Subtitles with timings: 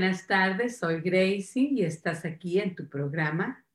[0.00, 3.66] Buenas tardes, soy Gracie y estás aquí en tu programa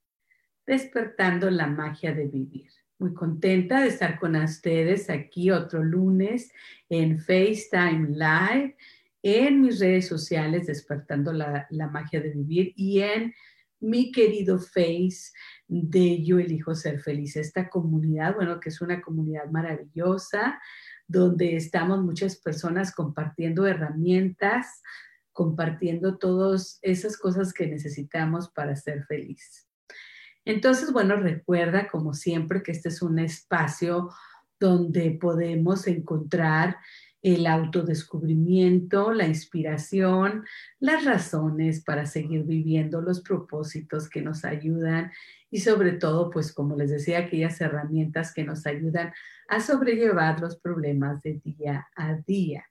[0.66, 2.72] Despertando la magia de vivir.
[2.98, 6.52] Muy contenta de estar con ustedes aquí otro lunes
[6.90, 8.76] en FaceTime Live,
[9.22, 13.32] en mis redes sociales Despertando la, la magia de vivir y en
[13.80, 15.32] mi querido Face
[15.68, 17.36] de Yo elijo ser feliz.
[17.36, 20.60] Esta comunidad, bueno, que es una comunidad maravillosa
[21.08, 24.82] donde estamos muchas personas compartiendo herramientas,
[25.36, 29.68] compartiendo todas esas cosas que necesitamos para ser feliz.
[30.46, 34.10] Entonces, bueno, recuerda como siempre que este es un espacio
[34.60, 36.78] donde podemos encontrar
[37.22, 40.46] el autodescubrimiento, la inspiración,
[40.80, 45.12] las razones para seguir viviendo, los propósitos que nos ayudan
[45.52, 49.12] y sobre todo, pues como les decía, aquellas herramientas que nos ayudan
[49.50, 52.64] a sobrellevar los problemas de día a día.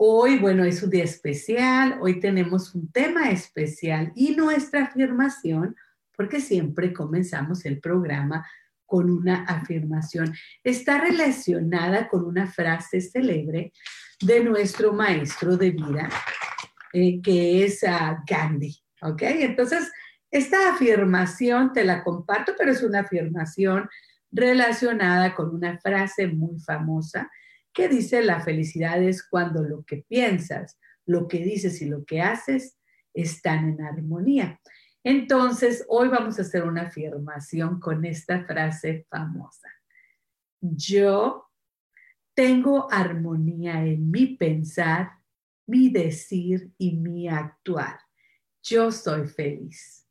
[0.00, 5.74] Hoy, bueno, es un día especial, hoy tenemos un tema especial y nuestra afirmación,
[6.16, 8.46] porque siempre comenzamos el programa
[8.86, 10.32] con una afirmación,
[10.62, 13.72] está relacionada con una frase célebre
[14.20, 16.08] de nuestro maestro de vida,
[16.92, 18.78] eh, que es uh, Gandhi.
[19.02, 19.22] ¿Ok?
[19.22, 19.90] Entonces,
[20.30, 23.88] esta afirmación te la comparto, pero es una afirmación
[24.30, 27.28] relacionada con una frase muy famosa
[27.72, 32.20] ¿Qué dice la felicidad es cuando lo que piensas, lo que dices y lo que
[32.20, 32.78] haces
[33.14, 34.60] están en armonía.
[35.02, 39.68] Entonces, hoy vamos a hacer una afirmación con esta frase famosa.
[40.60, 41.50] Yo
[42.34, 45.12] tengo armonía en mi pensar,
[45.66, 47.98] mi decir y mi actuar.
[48.62, 50.06] Yo soy feliz.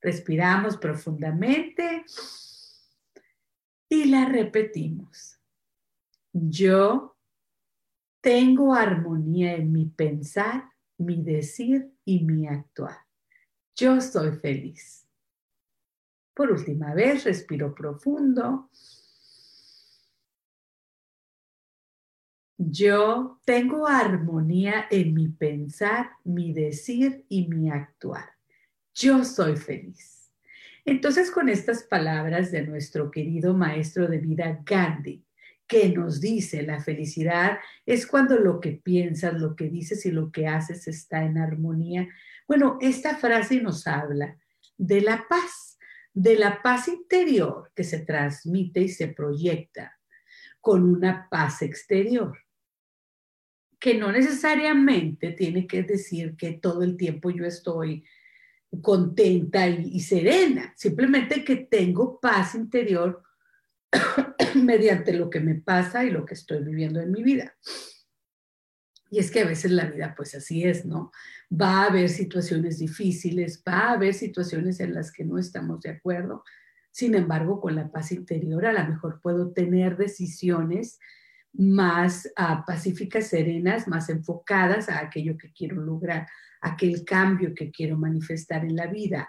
[0.00, 2.04] Respiramos profundamente
[3.88, 5.31] y la repetimos.
[6.32, 7.16] Yo
[8.22, 12.96] tengo armonía en mi pensar, mi decir y mi actuar.
[13.74, 15.06] Yo soy feliz.
[16.34, 18.70] Por última vez, respiro profundo.
[22.56, 28.30] Yo tengo armonía en mi pensar, mi decir y mi actuar.
[28.94, 30.32] Yo soy feliz.
[30.84, 35.24] Entonces, con estas palabras de nuestro querido maestro de vida Gandhi,
[35.66, 40.30] que nos dice la felicidad es cuando lo que piensas, lo que dices y lo
[40.30, 42.08] que haces está en armonía.
[42.46, 44.36] Bueno, esta frase nos habla
[44.76, 45.78] de la paz,
[46.12, 49.98] de la paz interior que se transmite y se proyecta
[50.60, 52.38] con una paz exterior,
[53.78, 58.04] que no necesariamente tiene que decir que todo el tiempo yo estoy
[58.80, 63.22] contenta y, serena, simplemente que tengo paz interior
[64.54, 67.56] mediante lo que me pasa y lo que estoy viviendo en mi vida.
[69.10, 71.10] Y es que a veces la vida pues así es, ¿no?
[71.52, 75.90] Va a haber situaciones difíciles, va a haber situaciones en las que no estamos de
[75.90, 76.44] acuerdo.
[76.90, 80.98] Sin embargo, con la paz interior a lo mejor puedo tener decisiones
[81.52, 86.26] más uh, pacíficas, serenas, más enfocadas a aquello que quiero lograr,
[86.62, 89.28] aquel cambio que quiero manifestar en la vida.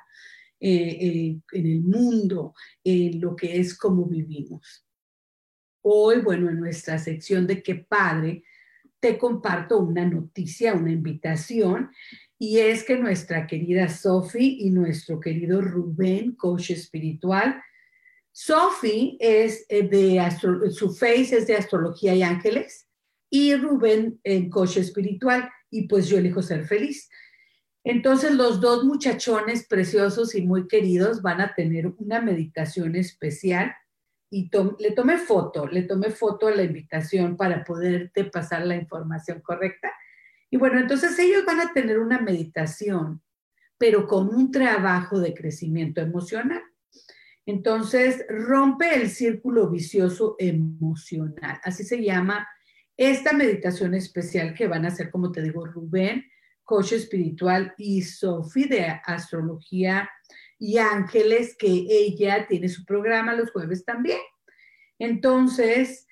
[0.65, 2.53] Eh, eh, en el mundo,
[2.85, 4.82] en lo que es como vivimos.
[5.83, 8.43] Hoy, bueno, en nuestra sección de qué padre,
[9.01, 11.91] te comparto una noticia, una invitación,
[12.39, 17.61] y es que nuestra querida Sophie y nuestro querido Rubén, coach espiritual,
[18.31, 22.87] Sophie es eh, de su face es de astrología y ángeles,
[23.29, 27.09] y Rubén en coach espiritual, y pues yo elijo ser feliz.
[27.83, 33.75] Entonces los dos muchachones preciosos y muy queridos van a tener una meditación especial
[34.33, 34.49] y
[34.79, 39.93] le tomé foto, le tomé foto a la invitación para poderte pasar la información correcta.
[40.49, 43.21] Y bueno, entonces ellos van a tener una meditación
[43.83, 46.61] pero con un trabajo de crecimiento emocional.
[47.45, 51.59] Entonces, rompe el círculo vicioso emocional.
[51.63, 52.47] Así se llama
[52.95, 56.23] esta meditación especial que van a hacer, como te digo, Rubén,
[56.63, 60.09] coach espiritual, y Sofi de astrología
[60.63, 64.19] y ángeles, que ella tiene su programa los jueves también.
[64.97, 66.07] Entonces,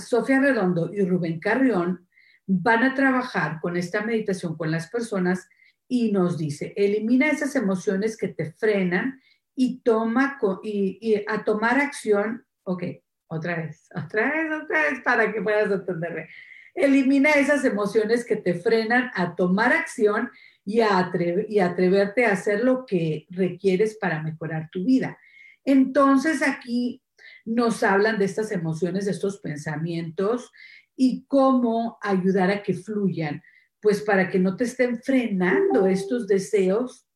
[0.00, 2.08] Sofía Redondo y Rubén Carrión
[2.48, 5.48] van a trabajar con esta meditación con las personas
[5.86, 9.20] y nos dice, elimina esas emociones que te frenan
[9.54, 12.82] y toma y, a tomar acción, ok,
[13.28, 16.28] otra vez, otra vez, otra vez para que puedas entenderme.
[16.74, 20.28] Elimina esas emociones que te frenan a tomar acción
[20.64, 21.10] y a,
[21.48, 25.18] y atreverte a hacer lo que requieres para mejorar tu vida.
[25.64, 27.02] Entonces aquí
[27.44, 30.50] nos hablan de estas emociones, de estos pensamientos
[30.96, 33.42] y cómo ayudar a que fluyan,
[33.80, 37.06] pues para que no te estén frenando estos deseos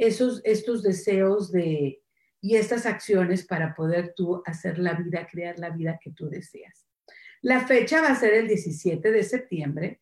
[0.00, 2.02] esos, estos deseos de,
[2.40, 6.86] y estas acciones para poder tú hacer la vida, crear la vida que tú deseas.
[7.42, 10.00] La fecha va a ser el 17 de septiembre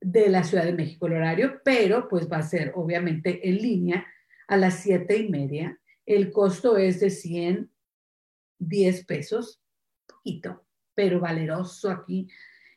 [0.00, 4.06] de la Ciudad de México, el horario, pero pues va a ser obviamente en línea
[4.46, 5.78] a las siete y media.
[6.06, 9.60] El costo es de 110 pesos,
[10.06, 10.64] poquito,
[10.94, 12.28] pero valeroso aquí.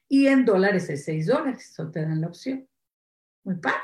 [0.08, 2.68] Y en dólares es 6 dólares, eso te dan la opción.
[3.44, 3.78] Muy padre.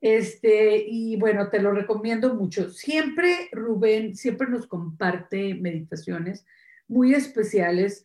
[0.00, 2.70] Este, y bueno, te lo recomiendo mucho.
[2.70, 6.44] Siempre Rubén, siempre nos comparte meditaciones
[6.88, 8.04] muy especiales,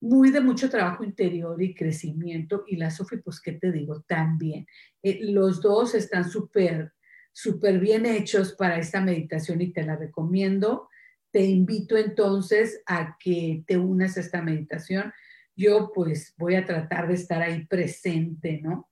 [0.00, 2.64] muy de mucho trabajo interior y crecimiento.
[2.66, 4.02] Y la Sofi, pues, ¿qué te digo?
[4.02, 4.66] También.
[5.02, 6.92] Eh, los dos están súper,
[7.32, 10.88] súper bien hechos para esta meditación y te la recomiendo.
[11.30, 15.12] Te invito entonces a que te unas a esta meditación.
[15.54, 18.90] Yo pues voy a tratar de estar ahí presente, ¿no?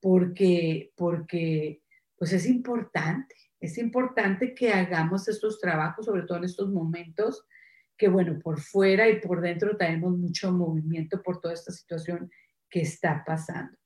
[0.00, 1.82] porque, porque
[2.16, 7.44] pues es importante, es importante que hagamos estos trabajos, sobre todo en estos momentos
[7.98, 12.30] que, bueno, por fuera y por dentro tenemos mucho movimiento por toda esta situación
[12.70, 13.76] que está pasando.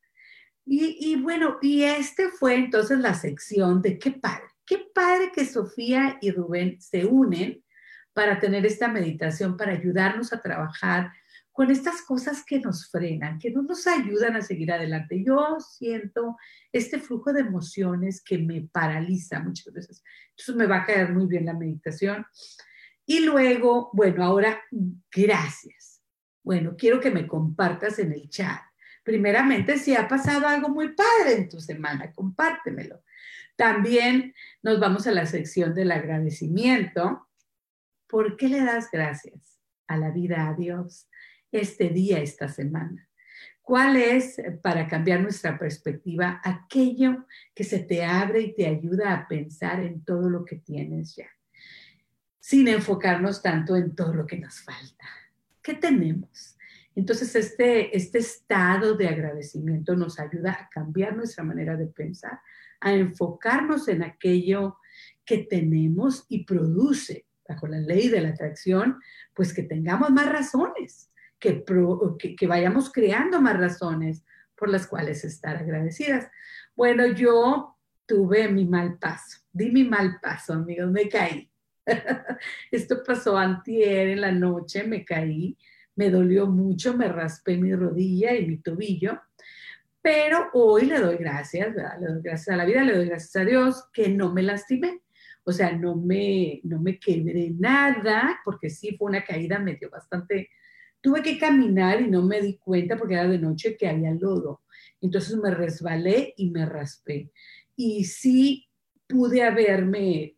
[0.65, 6.19] Y, bueno, y este fue entonces la sección de qué padre, qué padre que Sofía
[6.21, 7.65] y Rubén se unen
[8.13, 11.11] para tener esta meditación, para ayudarnos a trabajar
[11.51, 15.23] con estas cosas que nos frenan, que no nos ayudan a seguir adelante.
[15.25, 16.37] Yo siento
[16.71, 20.05] este flujo de emociones que me paraliza muchas veces.
[20.31, 22.25] Entonces me va a caer muy bien la meditación.
[23.07, 24.63] Y luego, bueno, ahora,
[25.11, 26.03] gracias.
[26.43, 28.61] Bueno, quiero que me compartas en el chat.
[29.05, 33.03] Primeramente, si ha pasado algo muy padre en tu semana, compártemelo.
[33.57, 37.29] También nos vamos a la sección del agradecimiento.
[38.09, 41.09] ¿Por qué le das gracias a la vida, a Dios?
[41.53, 43.09] este día, esta semana?
[43.61, 49.29] ¿Cuál es, para cambiar nuestra perspectiva, aquello que se te abre y te ayuda a
[49.29, 51.29] pensar en todo lo que tienes ya?
[52.43, 55.07] Sin enfocarnos tanto en todo lo que nos falta.
[55.63, 56.57] ¿Qué tenemos?
[56.97, 62.41] Entonces, este, este estado de agradecimiento nos ayuda a cambiar nuestra manera de pensar,
[62.81, 64.79] a enfocarnos en aquello
[65.25, 68.99] que tenemos y produce, bajo la ley de la atracción,
[69.35, 71.13] pues que tengamos más razones
[71.43, 74.25] que, vayamos creando más razones
[74.57, 76.31] por las cuales estar agradecidas.
[76.77, 81.51] Bueno, yo tuve mi mal paso, di mi mal paso, amigos, me caí.
[82.71, 85.57] Esto pasó antier en la noche, me caí,
[85.97, 89.21] me dolió mucho, me raspé mi rodilla y mi tobillo,
[90.01, 91.99] pero hoy le doy gracias, ¿verdad?
[92.01, 95.01] Le doy gracias a la vida, le doy gracias a Dios que no me lastimé.
[95.45, 100.51] O sea, no me, no me quebré nada, porque sí fue una caída medio bastante
[101.03, 104.63] Tuve que caminar y no me di cuenta porque era de noche que había lodo.
[105.01, 107.33] Entonces me resbalé y me raspé.
[107.75, 108.69] Y sí
[109.09, 110.37] pude haberme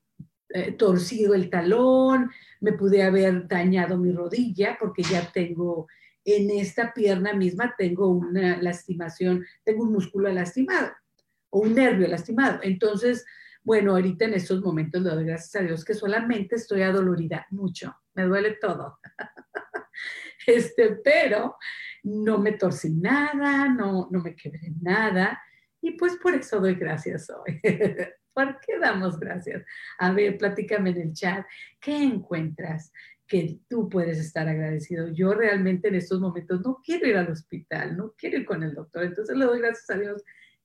[0.56, 2.30] eh, torcido el talón,
[2.60, 5.88] me pude haber dañado mi rodilla porque ya tengo
[6.24, 10.92] en esta pierna misma tengo una lastimación, tengo un músculo lastimado
[11.50, 12.60] o un nervio lastimado.
[12.62, 13.26] Entonces,
[13.64, 17.92] bueno, ahorita en estos momentos le doy gracias a Dios que solamente estoy adolorida mucho,
[18.14, 19.00] me duele todo.
[20.46, 21.56] este, pero
[22.04, 25.42] no me torcí nada, no, no me quebré nada,
[25.80, 27.60] y pues por eso doy gracias hoy.
[28.34, 29.64] ¿Por qué damos gracias?
[29.98, 31.46] A ver, platícame en el chat,
[31.80, 32.92] ¿qué encuentras
[33.26, 35.08] que tú puedes estar agradecido?
[35.08, 38.74] Yo realmente en estos momentos no quiero ir al hospital, no quiero ir con el
[38.74, 40.22] doctor, entonces le doy gracias a Dios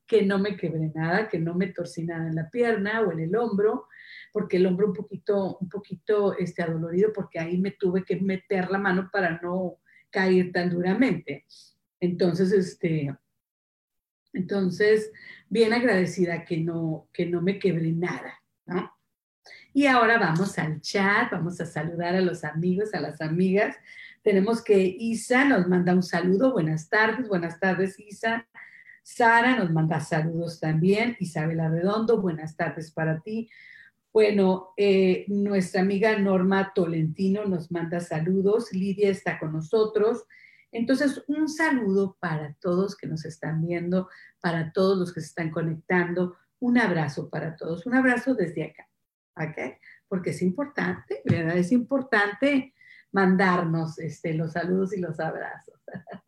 [0.10, 3.20] que no me quebré nada, que no me torcí nada en la pierna o en
[3.20, 3.88] el hombro,
[4.34, 8.72] porque el hombro un poquito, un poquito este, adolorido, porque ahí me tuve que meter
[8.72, 9.78] la mano para no
[10.10, 11.46] caer tan duramente.
[12.00, 13.16] Entonces, este,
[14.34, 15.12] entonces,
[15.50, 18.92] bien agradecida que no, que no me quebré nada, ¿no?
[19.74, 23.76] Y ahora vamos al chat, vamos a saludar a los amigos, a las amigas.
[24.24, 28.48] Tenemos que Isa nos manda un saludo, buenas tardes, buenas tardes Isa.
[29.04, 33.50] Sara nos manda saludos también, Isabela Redondo, buenas tardes para ti.
[34.12, 40.26] Bueno, eh, nuestra amiga Norma Tolentino nos manda saludos, Lidia está con nosotros.
[40.72, 44.10] Entonces, un saludo para todos que nos están viendo,
[44.40, 48.90] para todos los que se están conectando, un abrazo para todos, un abrazo desde acá.
[49.40, 49.80] ¿ok?
[50.08, 51.58] Porque es importante, ¿verdad?
[51.58, 52.74] Es importante
[53.12, 55.82] mandarnos este, los saludos y los abrazos.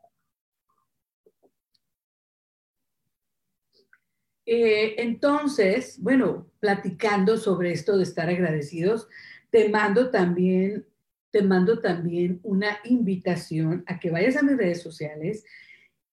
[4.43, 9.07] Eh, entonces, bueno, platicando sobre esto de estar agradecidos,
[9.49, 10.85] te mando también,
[11.31, 15.43] te mando también una invitación a que vayas a mis redes sociales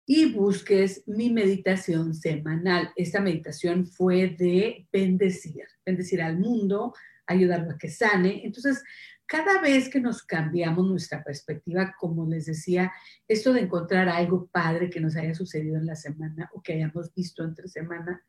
[0.07, 2.91] y busques mi meditación semanal.
[2.97, 6.95] Esta meditación fue de bendecir, bendecir al mundo,
[7.27, 8.47] ayudarlo a que sane.
[8.47, 8.83] Entonces,
[9.27, 12.91] cada vez que nos cambiamos nuestra perspectiva, como les decía,
[13.29, 17.13] esto de encontrar algo padre que nos haya sucedido en la semana o que hayamos
[17.13, 18.25] visto entre semana,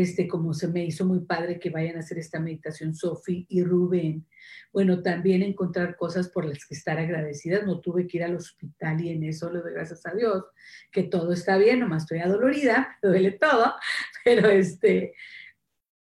[0.00, 3.64] este, como se me hizo muy padre que vayan a hacer esta meditación Sofi y
[3.64, 4.24] Rubén.
[4.72, 7.66] Bueno, también encontrar cosas por las que estar agradecidas.
[7.66, 10.44] No tuve que ir al hospital y en eso le doy gracias a Dios,
[10.92, 13.74] que todo está bien, nomás estoy adolorida, me duele todo,
[14.24, 15.14] pero este,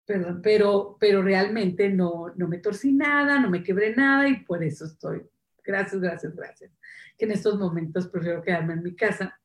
[0.06, 4.64] perdón, pero, pero realmente no, no me torcí nada, no me quebré nada y por
[4.64, 5.24] eso estoy.
[5.64, 6.72] Gracias, gracias, gracias.
[7.18, 9.40] Que en estos momentos prefiero quedarme en mi casa.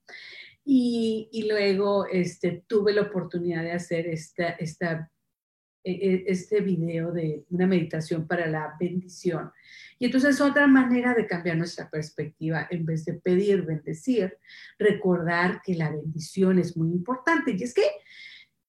[0.69, 4.57] Y, luego este, tuve la oportunidad de hacer esta,
[5.85, 9.53] e, e, este video de una meditación para la bendición.
[10.01, 12.67] Y entonces es otra manera de cambiar nuestra perspectiva.
[12.69, 14.37] En vez de pedir, bendecir,
[14.77, 17.55] recordar que la bendición es muy importante.
[17.57, 17.87] Y es que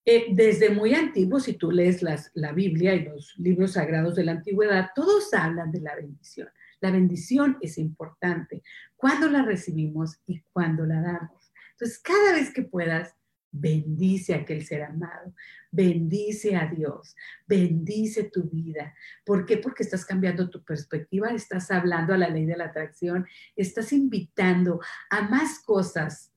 [0.06, 2.04] eh, desde muy antiguo, si tú lees
[2.36, 6.48] la Biblia y los libros sagrados de la antigüedad, todos hablan de la bendición.
[6.80, 8.62] La bendición es importante.
[8.96, 11.37] Cuando la recibimos y cuando la damos.
[11.78, 13.14] Entonces, cada vez que puedas,
[13.52, 15.34] bendice a aquel ser amado,
[15.72, 17.16] bendice a Dios,
[17.46, 18.96] bendice tu vida.
[19.24, 19.58] ¿Por qué?
[19.58, 24.80] Porque estás cambiando tu perspectiva, estás hablando a la ley de la atracción, estás invitando
[25.10, 26.34] a más cosas.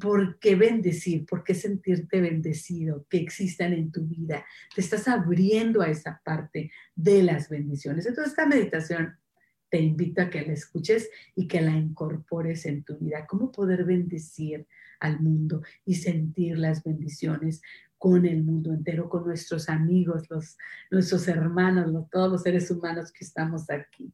[0.00, 1.26] ¿Por qué bendecir?
[1.26, 3.06] ¿Por qué sentirte bendecido?
[3.10, 4.46] Que existan en tu vida.
[4.74, 8.06] Te estás abriendo a esa parte de las bendiciones.
[8.06, 9.18] Entonces, esta meditación
[9.72, 13.26] te invito a que la escuches y que la incorpores en tu vida.
[13.26, 14.66] Cómo poder bendecir
[15.00, 17.62] al mundo y sentir las bendiciones
[17.96, 20.58] con el mundo entero, con nuestros amigos, los,
[20.90, 24.12] nuestros hermanos, todos los seres humanos que estamos aquí.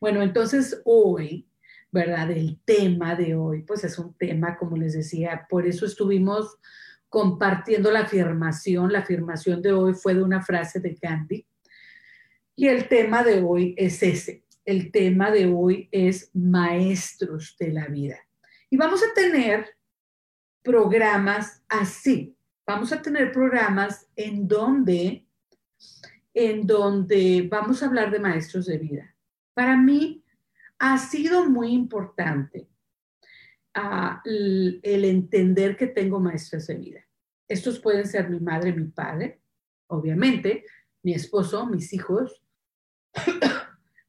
[0.00, 1.46] Bueno, entonces hoy,
[1.92, 2.30] ¿verdad?
[2.30, 6.56] El tema de hoy, pues es un tema, como les decía, por eso estuvimos
[7.10, 8.90] compartiendo la afirmación.
[8.90, 11.46] La afirmación de hoy fue de una frase de Gandhi.
[12.54, 17.86] Y el tema de hoy es ese, el tema de hoy es maestros de la
[17.86, 18.18] vida.
[18.68, 19.76] Y vamos a tener
[20.62, 22.36] programas así.
[22.66, 25.24] Vamos a tener programas en donde,
[26.34, 29.14] en donde vamos a hablar de maestros de vida.
[29.54, 30.24] Para mí
[30.80, 32.68] ha sido muy importante
[33.72, 37.00] ah, el, el entender que tengo maestros de vida.
[37.48, 39.40] Estos pueden ser mi madre, mi padre,
[39.86, 40.64] obviamente,
[41.04, 42.42] mi esposo, mis hijos,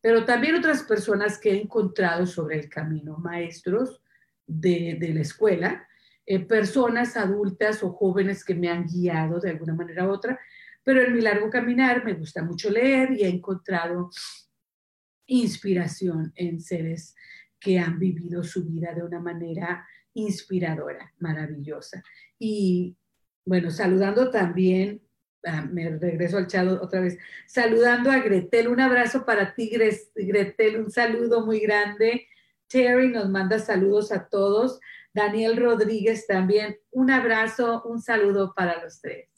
[0.02, 4.02] pero también otras personas que he encontrado sobre el camino, maestros
[4.46, 5.88] de, la escuela,
[6.26, 10.40] eh, personas adultas o jóvenes que me han guiado de alguna manera u otra,
[10.84, 14.10] pero en mi largo caminar me gusta mucho leer y he encontrado
[15.26, 17.16] inspiración en seres
[17.60, 22.04] que han vivido su vida de una manera inspiradora, maravillosa.
[22.40, 22.96] Y
[23.46, 25.02] bueno, saludando también
[25.50, 29.72] Ah, me regreso al chat otra vez, saludando a Gretel, un abrazo para ti,
[30.14, 32.28] Gretel, un saludo muy grande.
[32.68, 34.78] Terry nos manda saludos a todos.
[35.14, 39.30] Daniel Rodríguez también, un abrazo, un saludo para los tres.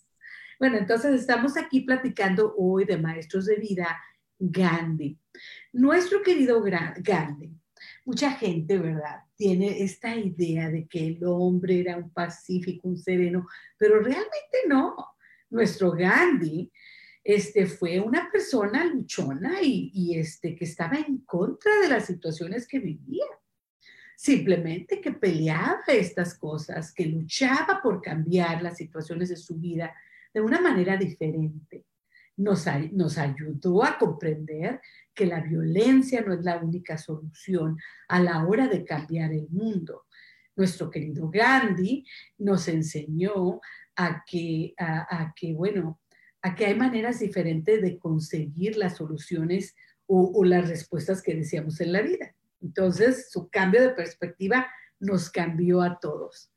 [0.57, 4.01] Bueno, entonces estamos aquí platicando hoy de maestros de vida,
[4.39, 5.19] Gandhi.
[5.73, 7.51] Nuestro querido Gandhi,
[8.03, 9.25] mucha gente, ¿verdad?
[9.35, 13.47] Tiene esta idea de que el hombre era un pacífico, un sereno,
[13.77, 14.95] pero realmente no
[15.49, 16.71] nuestro Gandhi
[17.23, 22.79] este, fue una persona luchona y, este, que estaba en contra de las situaciones que
[22.79, 23.25] vivía.
[24.15, 29.93] Simplemente que peleaba estas cosas, que luchaba por cambiar las situaciones de su vida
[30.33, 31.85] de una manera diferente.
[32.37, 34.81] Nos, nos ayudó a comprender
[35.13, 37.77] que la violencia no es la única solución
[38.07, 40.05] a la hora de cambiar el mundo.
[40.55, 42.05] Nuestro querido Gandhi
[42.37, 43.61] nos enseñó
[44.01, 45.99] a que, a, que, bueno,
[46.41, 49.75] a que hay maneras diferentes de conseguir las soluciones
[50.05, 52.33] o, o las respuestas que deseamos en la vida.
[52.61, 54.67] Entonces, su cambio de perspectiva
[55.01, 56.49] nos cambió a todos.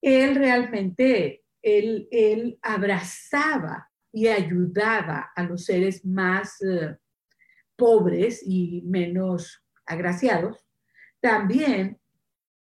[0.00, 6.96] Él realmente, él, él abrazaba y ayudaba a los seres más eh,
[7.76, 10.66] pobres y menos agraciados.
[11.20, 12.00] También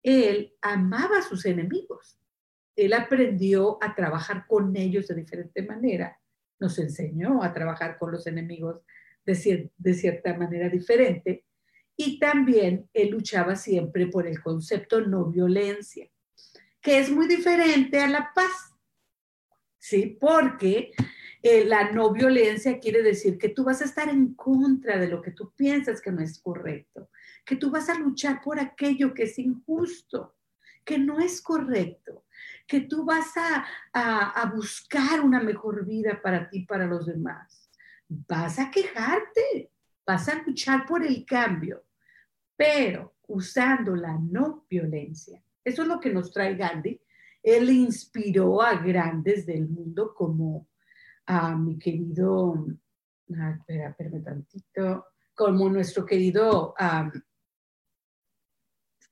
[0.03, 2.20] él amaba a sus enemigos.
[2.85, 6.19] Él aprendió a trabajar con ellos de diferente manera.
[6.59, 8.81] Nos enseñó a trabajar con los enemigos
[9.23, 11.45] de, cierta manera diferente
[11.95, 16.09] y también él luchaba siempre por el concepto no violencia,
[16.81, 18.73] que es muy diferente a la paz,
[19.77, 20.17] ¿sí?
[20.19, 20.91] Porque
[21.43, 25.21] eh, la no violencia quiere decir que tú vas a estar en contra de lo
[25.21, 27.09] que tú piensas que no es correcto,
[27.45, 30.35] que tú vas a luchar por aquello que es injusto,
[30.83, 32.25] que no es correcto,
[32.67, 37.69] que tú vas a, a, buscar una mejor vida para ti, para los demás.
[38.07, 39.71] Vas a quejarte,
[40.05, 41.83] vas a luchar por el cambio,
[42.55, 45.43] pero usando la no violencia.
[45.63, 46.99] Eso es lo que nos trae Gandhi.
[47.43, 50.67] Él inspiró a grandes del mundo como
[51.25, 52.67] a mi querido,
[53.37, 56.75] ah, espera, espera tantito, como nuestro querido,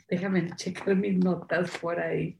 [0.09, 2.39] déjame checar mis notas por ahí.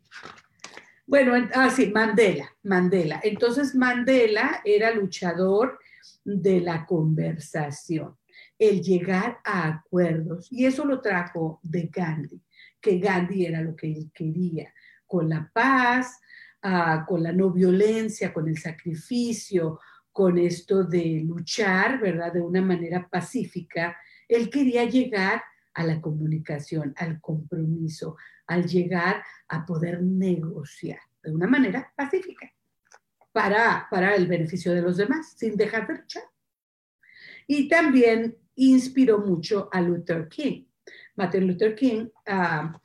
[1.06, 3.20] Bueno, ah, sí, Mandela, Mandela.
[3.24, 5.80] Entonces Mandela era luchador
[6.24, 8.16] de la conversación,
[8.58, 10.52] el llegar a acuerdos.
[10.52, 12.42] Y eso lo trajo de Gandhi,
[12.80, 14.74] que Gandhi era lo que él quería,
[15.08, 16.20] con la paz,
[16.62, 19.80] ah, con la no violencia, con el sacrificio,
[20.12, 22.34] con esto de luchar, ¿verdad?
[22.34, 23.98] De una manera pacífica.
[24.28, 25.42] Él quería llegar
[25.74, 32.52] a la comunicación, al compromiso, al llegar a poder negociar de una manera pacífica
[33.32, 36.24] para, para el beneficio de los demás, sin dejar de luchar.
[37.48, 40.66] Y también inspiró mucho a Luther King.
[41.15, 42.80] Martin Luther King, ah,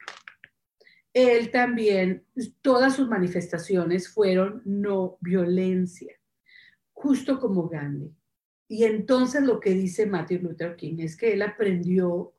[1.12, 2.24] él también,
[2.61, 6.14] todas sus manifestaciones fueron no violencia,
[6.92, 8.12] justo como Gandhi.
[8.68, 12.33] Y entonces lo que dice Martin Luther King es que él aprendió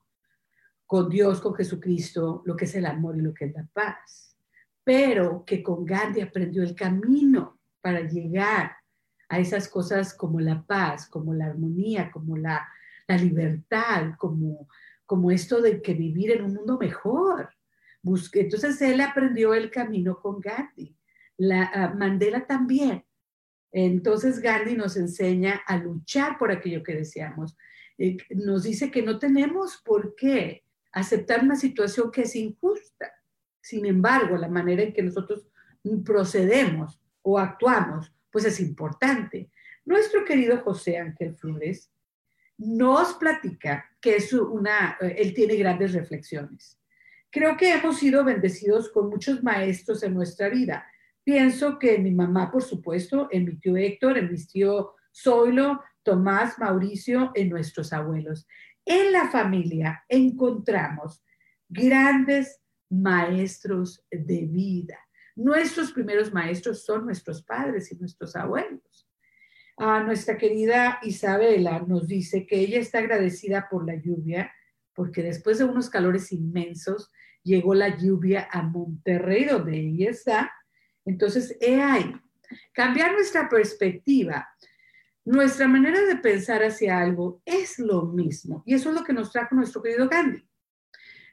[0.85, 4.37] con Dios, con Jesucristo, lo que es el amor y lo que es la paz,
[4.83, 8.77] pero que con Gandhi aprendió el camino para llegar
[9.29, 12.67] a esas cosas como la paz, como la armonía, como la,
[13.07, 14.67] libertad, como,
[15.05, 17.49] como esto de que vivir en un mundo mejor.
[18.03, 20.95] entonces él aprendió el camino con Gandhi.
[21.37, 23.05] La, ah, Mandela también.
[23.71, 27.55] Entonces Gandhi nos enseña a luchar por aquello que deseamos.
[27.97, 30.64] Eh, nos dice que no tenemos por qué
[30.95, 33.11] aceptar una situación que es injusta.
[33.61, 35.47] Sin embargo, la manera en que nosotros
[36.03, 39.51] procedemos o actuamos, pues es importante.
[39.83, 41.91] Nuestro querido José Ángel Flores
[42.57, 46.79] nos platica que es una, eh, él tiene grandes reflexiones.
[47.29, 50.87] Creo que hemos sido bendecidos con muchos maestros en nuestra vida.
[51.25, 56.57] Pienso que mi mamá, por supuesto, en mi tío Héctor, en mi tío Zoilo, Tomás,
[56.57, 58.47] Mauricio, en nuestros abuelos.
[58.85, 61.23] En la familia encontramos
[61.67, 64.99] grandes maestros de vida.
[65.35, 69.09] Nuestros primeros maestros son nuestros padres y nuestros abuelos.
[69.77, 74.53] A nuestra querida Isabela nos dice que ella está agradecida por la lluvia,
[74.93, 77.11] porque después de unos calores inmensos
[77.43, 80.53] llegó la lluvia a Monterrey, donde ella está.
[81.03, 82.15] Entonces, he ahí,
[82.71, 84.47] cambiar nuestra perspectiva
[85.25, 88.63] nuestra manera de pensar hacia algo es lo mismo.
[88.65, 90.47] Y eso es lo que nos trajo nuestro querido Gandhi.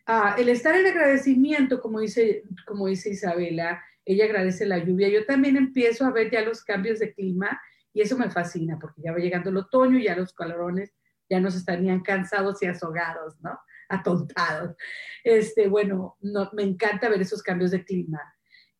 [0.07, 5.09] Ah, el estar en agradecimiento, como dice, como dice Isabela, ella agradece la lluvia.
[5.09, 7.61] Yo también empiezo a ver ya los cambios de clima
[7.93, 10.93] y eso me fascina porque ya va llegando el otoño y ya los calorones
[11.29, 13.59] ya nos estarían cansados y azogados, ¿no?
[13.89, 14.75] Atontados.
[15.23, 18.21] Este, bueno, no, me encanta ver esos cambios de clima.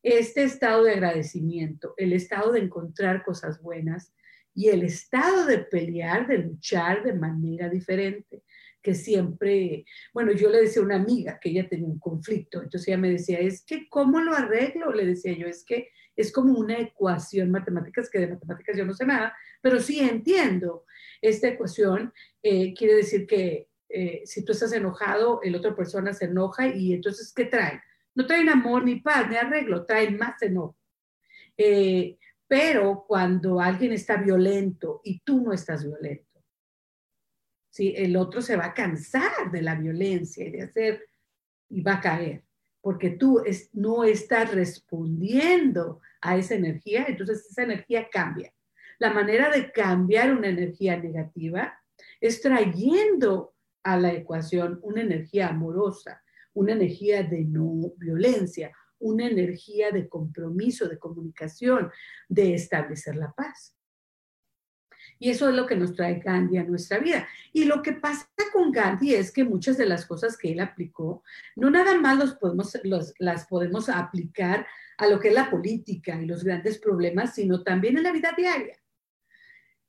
[0.01, 4.13] Este estado de agradecimiento, el estado de encontrar cosas buenas,
[4.53, 8.43] y el estado de pelear, de luchar de manera diferente,
[8.81, 12.87] que siempre, bueno, yo le decía a una amiga que ella tenía un conflicto, entonces
[12.87, 14.91] ella me decía, es que, ¿cómo lo arreglo?
[14.91, 18.93] Le decía yo, es que es como una ecuación matemáticas, que de matemáticas yo no
[18.93, 20.85] sé nada, pero sí entiendo.
[21.21, 22.13] Esta ecuación
[22.43, 26.93] eh, quiere decir que eh, si tú estás enojado, el otra persona se enoja y
[26.93, 27.79] entonces, ¿qué traen?
[28.15, 30.77] No traen amor ni paz ni arreglo, traen más enojo.
[31.57, 32.17] Eh,
[32.53, 36.39] pero cuando alguien está violento y tú no estás violento,
[37.71, 37.95] ¿sí?
[37.97, 41.03] el otro se va a cansar de la violencia y de hacer
[41.67, 42.43] y va a caer.
[42.79, 48.53] porque tú no estás respondiendo a esa energía, entonces esa energía cambia.
[48.99, 51.73] La manera de cambiar una energía negativa
[52.21, 56.21] es trayendo a la ecuación una energía amorosa,
[56.53, 58.71] una energía de no violencia,
[59.03, 61.91] una energía de compromiso, de comunicación,
[62.29, 63.75] de establecer la paz.
[65.19, 67.27] Y eso es lo que nos trae Gandhi a nuestra vida.
[67.51, 71.23] Y lo que pasa con Gandhi es que muchas de las cosas que él aplicó,
[71.55, 72.17] no nada más
[73.19, 74.65] las podemos aplicar
[74.97, 78.33] a lo que es la política y los grandes problemas, sino también en la vida
[78.35, 78.77] diaria.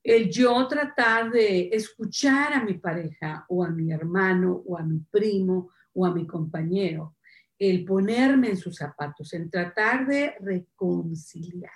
[0.02, 4.98] El yo tratar de escuchar a mi pareja o a mi hermano o a mi
[4.98, 7.16] primo o a mi compañero,
[7.58, 11.72] el ponerme en sus zapatos, en tratar de reconciliar.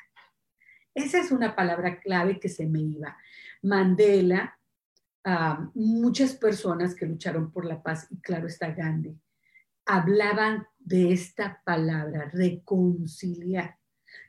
[0.95, 3.17] Esa es una palabra clave que se me iba.
[3.62, 4.59] Mandela,
[5.75, 9.17] muchas personas que lucharon por la paz, y claro está Gandhi,
[9.87, 13.79] hablaban de esta palabra, reconciliar,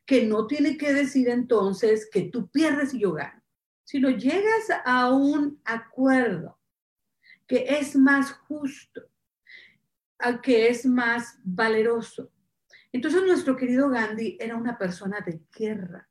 [0.05, 3.41] que no tiene que decir entonces que tú pierdes y yo gano,
[3.83, 6.59] sino llegas a un acuerdo
[7.47, 9.08] que es más justo,
[10.41, 12.31] que es más valeroso.
[12.91, 16.09] Entonces nuestro querido Gandhi era una persona de guerra,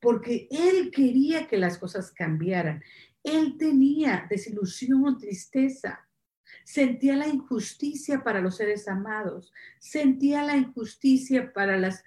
[0.00, 2.82] porque él quería que las cosas cambiaran.
[3.22, 6.08] Él tenía desilusión, tristeza,
[6.64, 12.04] sentía la injusticia para los seres amados, sentía la injusticia para las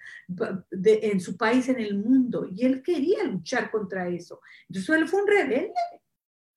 [0.72, 4.40] en su país, en el mundo, y él quería luchar contra eso.
[4.68, 5.74] Entonces él fue un rebelde,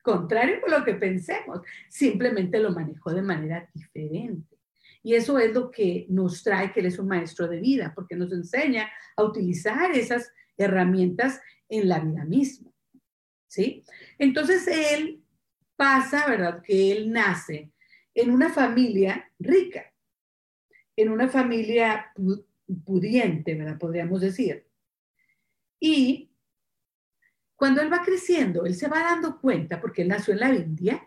[0.08, 4.58] contrario a lo que pensemos, simplemente lo manejó de manera diferente.
[5.04, 8.16] Y eso es lo que nos trae que él es un maestro de vida, porque
[8.16, 12.72] nos enseña a utilizar esas herramientas en la vida misma.
[13.48, 13.84] ¿Sí?
[14.18, 15.24] Entonces él
[15.76, 16.64] pasa, ¿verdad?
[16.64, 17.72] Que él nace
[18.14, 19.94] en una familia rica,
[20.96, 22.14] en una familia
[22.86, 23.78] pudiente, ¿verdad?
[23.78, 24.66] Podríamos decir.
[25.82, 26.32] Y
[27.58, 31.06] cuando él va creciendo, él se va dando cuenta, porque él nació en la India,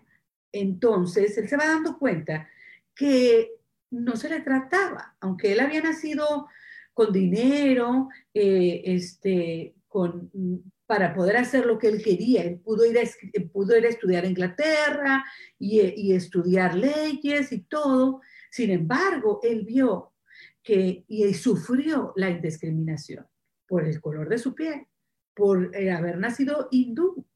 [0.52, 2.48] entonces él se va dando cuenta
[2.94, 3.52] que
[3.90, 6.48] no se le trataba, aunque él había nacido
[6.92, 10.30] con dinero, eh, este, con,
[10.86, 12.42] para poder hacer lo que él quería.
[12.42, 13.02] Él pudo ir a,
[13.52, 15.24] pudo ir a estudiar a Inglaterra
[15.56, 18.20] y, y, estudiar leyes y todo.
[18.50, 20.14] Sin embargo, él vio
[20.62, 23.26] que y sufrió la indiscriminación
[23.66, 24.86] por el color de su piel,
[25.34, 27.26] por haber nacido hindú.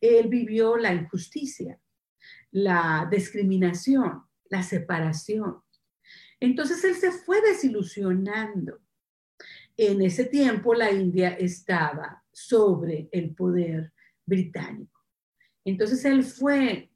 [0.00, 1.80] Él vivió la injusticia,
[2.50, 5.62] la discriminación, la separación.
[6.40, 8.80] Entonces él se fue desilusionando
[9.76, 13.92] en ese tiempo la India estaba sobre el poder
[14.26, 15.00] británico.
[15.64, 16.90] Entonces él fue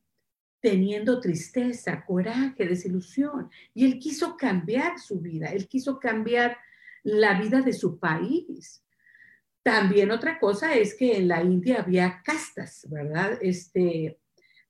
[0.61, 6.57] teniendo tristeza, coraje, desilusión, y él quiso cambiar su vida, él quiso cambiar
[7.03, 8.83] la vida de su país.
[9.67, 13.37] También otra cosa es que en la India había castas, ¿verdad?
[13.41, 14.21] Este,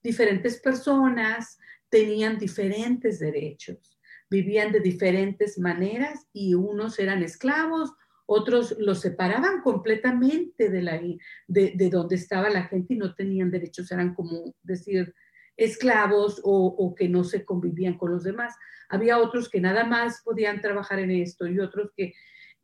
[0.02, 1.58] diferentes personas
[1.90, 3.96] tenían diferentes derechos
[4.30, 7.92] vivían de diferentes maneras y unos eran esclavos,
[8.26, 11.00] otros los separaban completamente de, la,
[11.46, 15.14] de, donde estaba la gente y no tenían derechos, eran como decir
[15.56, 18.54] esclavos o, o, que no se convivían con los demás.
[18.88, 22.14] Había otros que nada más podían trabajar en esto y otros que...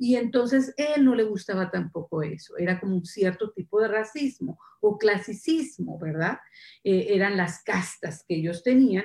[0.04, 4.58] Y entonces él no le gustaba tampoco eso, era como un cierto tipo de racismo
[4.80, 6.40] o clasicismo, ¿verdad?
[6.82, 9.04] Eh, eran las castas que ellos tenían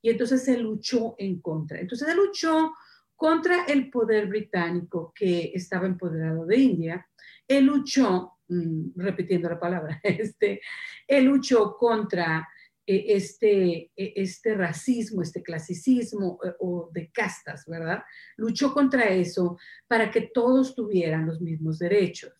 [0.00, 1.78] y entonces se luchó en contra.
[1.78, 2.72] Entonces se luchó
[3.14, 7.06] contra el poder británico que estaba empoderado de India.
[7.46, 10.62] Él luchó, mm, repitiendo la palabra, este,
[11.06, 12.48] él luchó contra
[12.88, 18.02] este, e, este racismo, este clasicismo eh, o de castas, ¿verdad?
[18.36, 22.32] Luchó contra eso para que todos tuvieran los mismos derechos.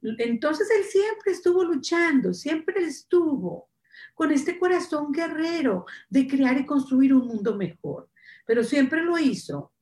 [0.00, 3.70] Entonces él siempre estuvo luchando, siempre estuvo
[4.14, 8.08] con este corazón guerrero de crear y construir un mundo mejor.
[8.46, 9.72] Pero siempre lo hizo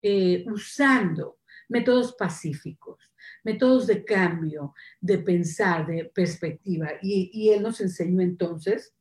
[0.00, 6.92] eh, usando métodos pacíficos, métodos de cambio, de pensar, de perspectiva.
[7.02, 8.94] Y él nos enseñó entonces,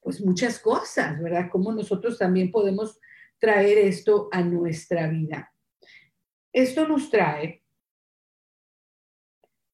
[0.00, 1.48] pues muchas cosas, ¿verdad?
[1.50, 2.98] Cómo nosotros también podemos
[3.38, 5.52] traer esto a nuestra vida.
[6.52, 7.62] Esto nos trae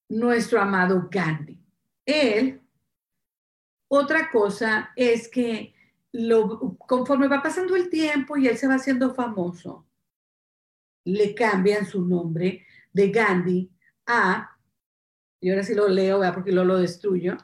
[0.08, 1.58] nuestro amado Gandhi.
[2.04, 2.60] Él
[3.88, 5.74] otra cosa es que
[6.12, 9.86] lo, conforme va pasando el tiempo y él se va haciendo famoso,
[11.04, 13.70] le cambian su nombre de Gandhi
[14.06, 14.56] a,
[15.40, 17.36] y ahora sí lo leo, porque lo destruyo,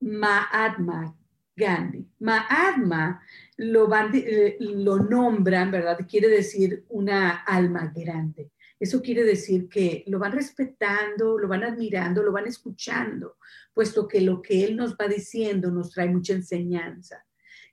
[0.00, 1.16] Mahatma
[1.54, 2.06] Gandhi.
[2.20, 3.20] Mahatma
[3.56, 5.98] lo, eh, lo nombran, ¿verdad?
[6.08, 8.50] Quiere decir una alma grande.
[8.78, 13.36] Eso quiere decir que lo van respetando, lo van admirando, lo van escuchando,
[13.74, 17.22] puesto que lo que él nos va diciendo nos trae mucha enseñanza.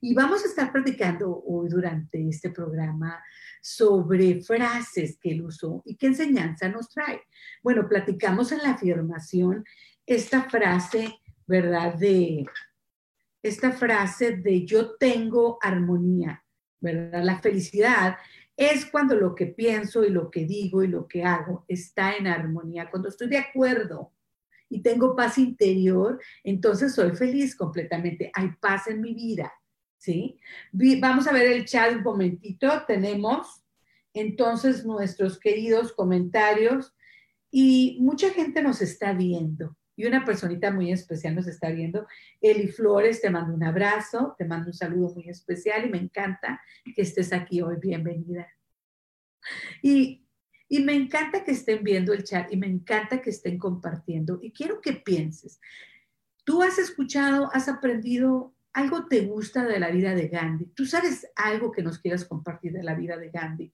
[0.01, 3.23] Y vamos a estar practicando hoy durante este programa
[3.61, 7.21] sobre frases que él usó y qué enseñanza nos trae.
[7.63, 9.63] Bueno, platicamos en la afirmación
[10.05, 11.95] esta frase, ¿verdad?
[11.95, 12.45] De
[13.41, 16.43] esta frase de yo tengo armonía,
[16.79, 17.23] ¿verdad?
[17.23, 18.17] La felicidad
[18.55, 22.27] es cuando lo que pienso y lo que digo y lo que hago está en
[22.27, 24.13] armonía, cuando estoy de acuerdo
[24.69, 29.53] y tengo paz interior, entonces soy feliz completamente, hay paz en mi vida,
[29.97, 30.37] ¿sí?
[30.99, 33.63] Vamos a ver el chat un momentito, tenemos
[34.13, 36.93] entonces nuestros queridos comentarios
[37.51, 42.07] y mucha gente nos está viendo y una personita muy especial nos está viendo.
[42.39, 46.61] Eli Flores, te mando un abrazo, te mando un saludo muy especial y me encanta
[46.95, 47.77] que estés aquí hoy.
[47.81, 48.47] Bienvenida.
[49.81, 50.23] Y,
[50.69, 54.37] me encanta que estén viendo el chat y me encanta que estén compartiendo.
[54.41, 55.59] Y quiero que pienses,
[56.43, 60.65] tú has escuchado, has aprendido algo te gusta de la vida de Gandhi.
[60.75, 63.73] Tú sabes algo que nos quieras compartir de la vida de Gandhi.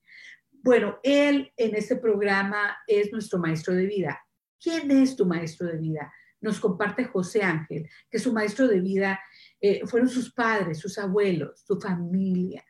[0.50, 4.24] Bueno, él en este programa es nuestro maestro de vida.
[4.60, 6.12] ¿Quién es tu maestro de vida?
[6.40, 9.20] Nos comparte José Ángel, que su maestro de vida
[9.60, 12.64] eh, fueron sus padres, sus abuelos, su familia.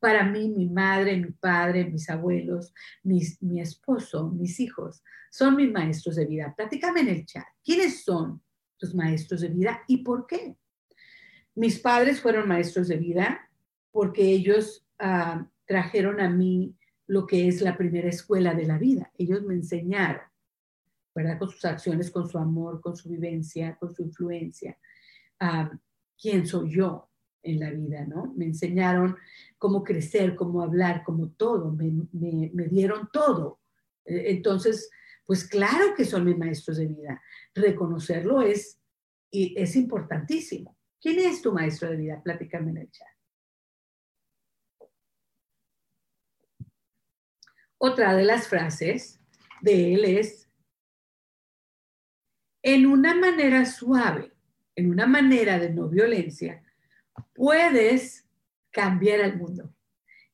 [0.00, 2.72] Para mí, mi madre, mi padre, mis abuelos,
[3.02, 6.54] mi esposo, mis hijos, son mis maestros de vida.
[6.56, 7.44] Platícame en el chat.
[7.64, 8.42] ¿Quiénes son
[8.76, 10.56] tus maestros de vida y por qué?
[11.54, 13.50] Mis padres fueron maestros de vida
[13.90, 19.10] porque ellos ah, trajeron a mí lo que es la primera escuela de la vida.
[19.16, 20.22] Ellos me enseñaron
[21.18, 21.36] ¿verdad?
[21.36, 24.78] Con sus acciones, con su amor, con su vivencia, con su influencia.
[26.16, 27.10] ¿Quién soy yo
[27.42, 28.32] en la vida, no?
[28.36, 29.16] Me enseñaron
[29.58, 33.58] cómo crecer, cómo hablar, cómo todo, me, me dieron todo.
[34.04, 34.90] E, entonces,
[35.26, 37.20] pues claro que son mis maestros de vida.
[37.52, 38.80] Reconocerlo es,
[39.32, 40.76] es importantísimo.
[41.00, 42.22] ¿Quién es tu maestro de vida?
[42.22, 43.08] Platícame en el chat.
[47.76, 49.20] Otra de las frases
[49.62, 50.47] de él es,
[52.74, 54.30] en una manera suave,
[54.76, 56.62] en una manera de no violencia,
[57.34, 58.26] puedes
[58.70, 59.74] cambiar al mundo.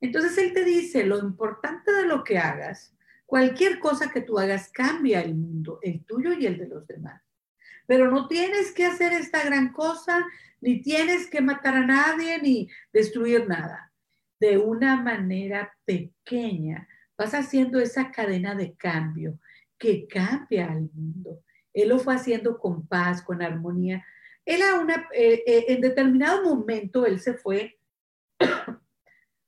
[0.01, 2.93] Entonces él te dice, lo importante de lo que hagas,
[3.25, 7.23] cualquier cosa que tú hagas cambia el mundo, el tuyo y el de los demás.
[7.87, 10.27] Pero no tienes que hacer esta gran cosa,
[10.61, 13.93] ni tienes que matar a nadie, ni destruir nada.
[14.41, 19.39] De una manera pequeña vas haciendo esa cadena de cambio
[19.79, 21.45] que cambia al mundo.
[21.75, 24.05] Él lo fue haciendo con paz, con armonía.
[24.47, 27.79] Él una, eh, eh, en determinado momento, él se fue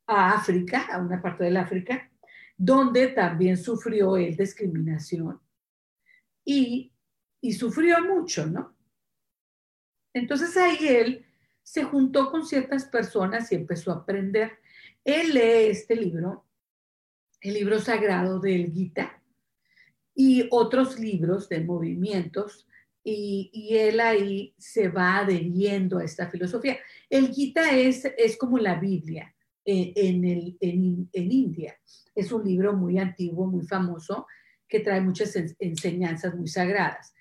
[0.07, 2.11] a África, a una parte del África,
[2.57, 5.41] donde también sufrió él discriminación.
[6.45, 6.93] Y,
[7.41, 8.77] y sufrió mucho, ¿no?
[10.12, 11.27] Entonces ahí él
[11.62, 14.59] se juntó con ciertas personas y empezó a aprender.
[15.05, 16.47] Él lee este libro,
[17.41, 19.21] el libro sagrado del Gita,
[20.16, 22.66] y otros libros de movimientos,
[23.05, 26.79] y, él ahí se va adheriendo a esta filosofía.
[27.09, 29.33] El Gita es, es como la Biblia
[29.64, 31.79] eh, en, el, en, en, India.
[32.16, 34.26] Es un libro muy antiguo, muy famoso,
[34.66, 37.14] que trae muchas enseñanzas muy sagradas.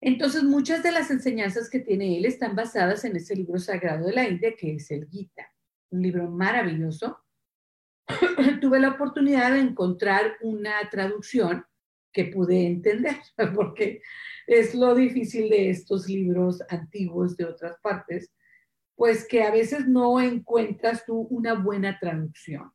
[0.00, 4.12] Entonces, muchas de las enseñanzas que tiene él están basadas en ese libro sagrado de
[4.12, 5.50] la India, que es el Gita,
[5.90, 7.18] un libro maravilloso.
[8.60, 11.64] Tuve la oportunidad de encontrar una traducción
[12.12, 13.16] que pude entender,
[13.54, 14.02] porque
[14.46, 18.32] es lo difícil de estos libros antiguos de otras partes,
[18.94, 22.70] pues que a veces no encuentras tú una buena traducción.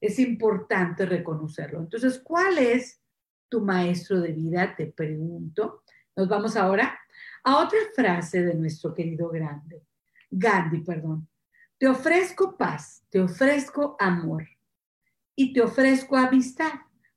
[0.00, 1.80] Es importante reconocerlo.
[1.80, 3.02] Entonces, ¿cuál es
[3.48, 4.74] tu maestro de vida?
[4.76, 5.82] Te pregunto.
[6.14, 6.98] Nos vamos ahora
[7.44, 9.82] a otra frase de nuestro querido grande,
[10.30, 11.28] Gandhi, perdón.
[11.78, 14.48] Te ofrezco paz, te ofrezco amor
[15.34, 16.72] y te ofrezco amistad.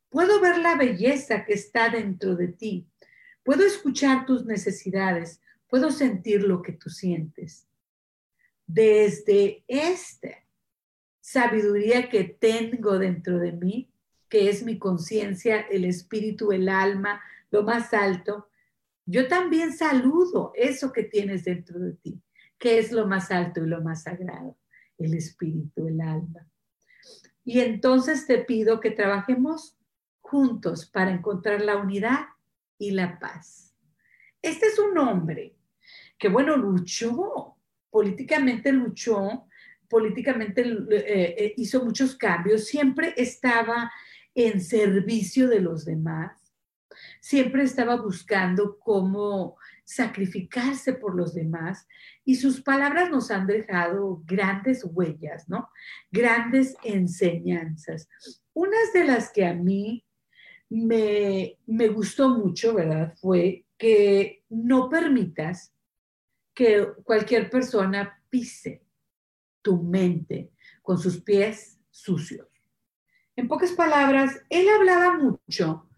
[0.09, 2.87] Puedo ver la belleza que está dentro de ti.
[3.43, 5.41] Puedo escuchar tus necesidades.
[5.67, 7.67] Puedo sentir lo que tú sientes.
[8.65, 10.29] Desde esta
[11.19, 13.91] sabiduría que tengo dentro de mí,
[14.29, 18.49] que es mi conciencia, el espíritu, el alma, lo más alto,
[19.05, 22.21] yo también saludo eso que tienes dentro de ti,
[22.59, 24.55] que es lo más alto y lo más sagrado,
[24.99, 26.47] el espíritu, el alma.
[27.43, 29.78] Y entonces te pido que trabajemos
[30.29, 32.27] juntos para encontrar la unidad
[32.77, 33.75] y la paz.
[34.41, 35.55] Este es un hombre
[36.17, 37.55] que, bueno, luchó
[37.89, 39.47] políticamente luchó,
[39.87, 43.91] políticamente eh, eh, hizo muchos cambios, siempre estaba
[44.35, 46.53] en servicio de los demás,
[47.19, 51.87] siempre estaba buscando cómo sacrificarse por los demás
[52.23, 55.69] y sus palabras nos han dejado grandes huellas, ¿no?
[56.11, 58.07] Grandes enseñanzas.
[58.53, 60.05] Unas de las que a mí
[60.69, 63.13] me, me gustó mucho, ¿verdad?
[63.19, 65.73] Fue que no permitas
[66.53, 68.83] que cualquier persona pise
[69.61, 70.51] tu mente
[70.81, 72.47] con sus pies sucios.
[73.35, 75.89] En pocas palabras, él hablaba mucho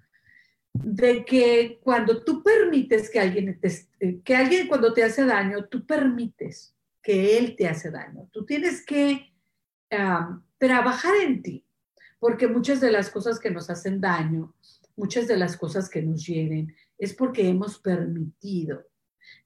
[0.74, 5.86] de que cuando tú permites que alguien, te, que alguien cuando te hace daño, tú
[5.86, 8.30] permites que él te hace daño.
[8.32, 9.34] Tú tienes que
[10.58, 11.66] trabajar en ti,
[12.22, 14.54] porque muchas de las cosas que nos hacen daño,
[14.96, 18.86] muchas de las cosas que nos hieren, es porque hemos permitido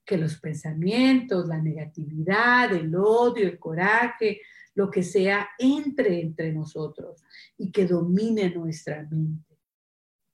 [0.04, 4.42] que los pensamientos, la negatividad, el odio, el coraje,
[4.74, 7.24] lo que sea, entre entre nosotros
[7.56, 9.58] y que domine nuestra mente.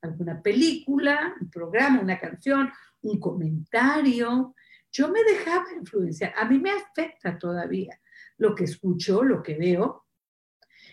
[0.01, 2.69] Alguna película, un programa, una canción,
[3.03, 4.57] un comentario.
[4.91, 6.35] Yo me dejaba influenciar.
[6.37, 7.97] A mí me afecta todavía
[8.39, 10.02] lo que escucho, lo que veo.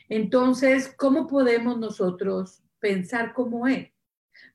[0.09, 3.93] Entonces, ¿cómo podemos nosotros pensar como él?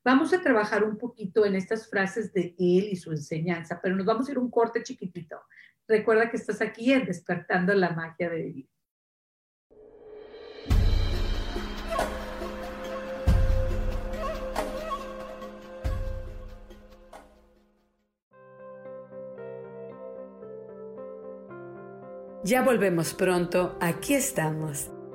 [0.04, 4.04] Vamos a trabajar un poquito en estas frases de él y su enseñanza, pero nos
[4.04, 5.40] vamos a ir un corte chiquitito.
[5.86, 8.68] Recuerda que estás aquí en Despertando la Magia de Vivir.
[22.42, 24.90] Ya volvemos pronto, aquí estamos,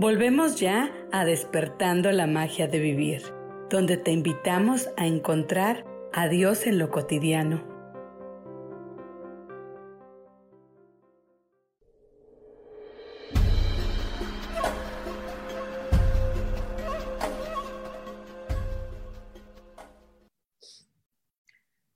[0.00, 3.20] Volvemos ya a despertando la magia de vivir,
[3.68, 7.66] donde te invitamos a encontrar a Dios en lo cotidiano.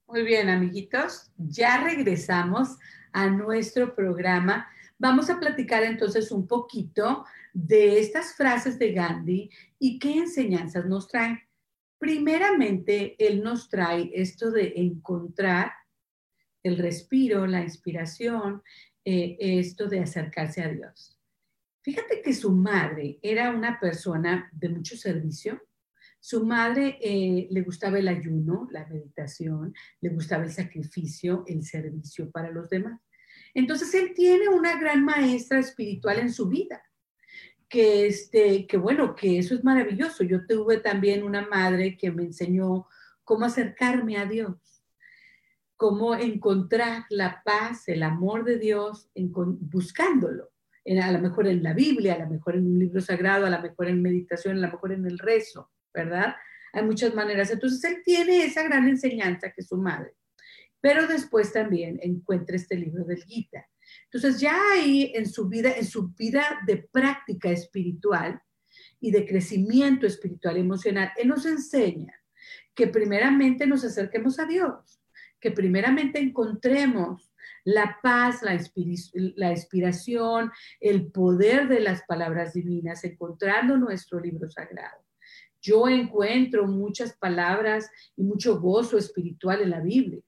[0.09, 2.79] Muy bien, amiguitos, ya regresamos
[3.13, 4.67] a nuestro programa.
[5.03, 11.09] Vamos a platicar entonces un poquito de estas frases de Gandhi y qué enseñanzas nos
[11.09, 11.41] traen.
[11.99, 15.73] Primeramente, él nos trae esto de encontrar
[16.63, 18.63] el respiro, la inspiración,
[19.05, 21.19] eh, esto de acercarse a Dios.
[21.81, 25.61] Fíjate que su madre era una persona de mucho servicio.
[26.21, 32.31] Su madre eh, le gustaba el ayuno, la meditación, le gustaba el sacrificio, el servicio
[32.31, 33.01] para los demás.
[33.55, 36.83] Entonces él tiene una gran maestra espiritual en su vida
[37.69, 40.25] que, este, que bueno, que eso es maravilloso.
[40.25, 42.87] Yo tuve también una madre que me enseñó
[43.25, 44.57] cómo acercarme a Dios,
[45.77, 50.51] cómo encontrar la paz, el amor de Dios en, buscándolo.
[50.87, 53.61] a lo mejor en la Biblia, a lo mejor en un libro sagrado, a lo
[53.61, 56.35] mejor en meditación, a lo mejor en el rezo, ¿verdad?
[56.73, 57.51] hay muchas maneras.
[57.51, 60.15] Entonces él tiene esa gran enseñanza que su madre.
[60.83, 63.67] Pero después también encuentra este libro del Gita.
[64.05, 68.43] Entonces ya ahí en su vida, en su vida de práctica espiritual
[69.01, 72.13] y de crecimiento espiritual emocional, él nos enseña
[72.75, 75.01] que primeramente nos acerquemos a Dios,
[75.41, 77.33] que primeramente encontremos
[77.65, 78.55] la paz, la,
[79.51, 85.05] inspiración, el poder de las palabras divinas, encontrando nuestro libro sagrado.
[85.61, 90.23] Yo encuentro muchas palabras y mucho gozo espiritual en la Biblia.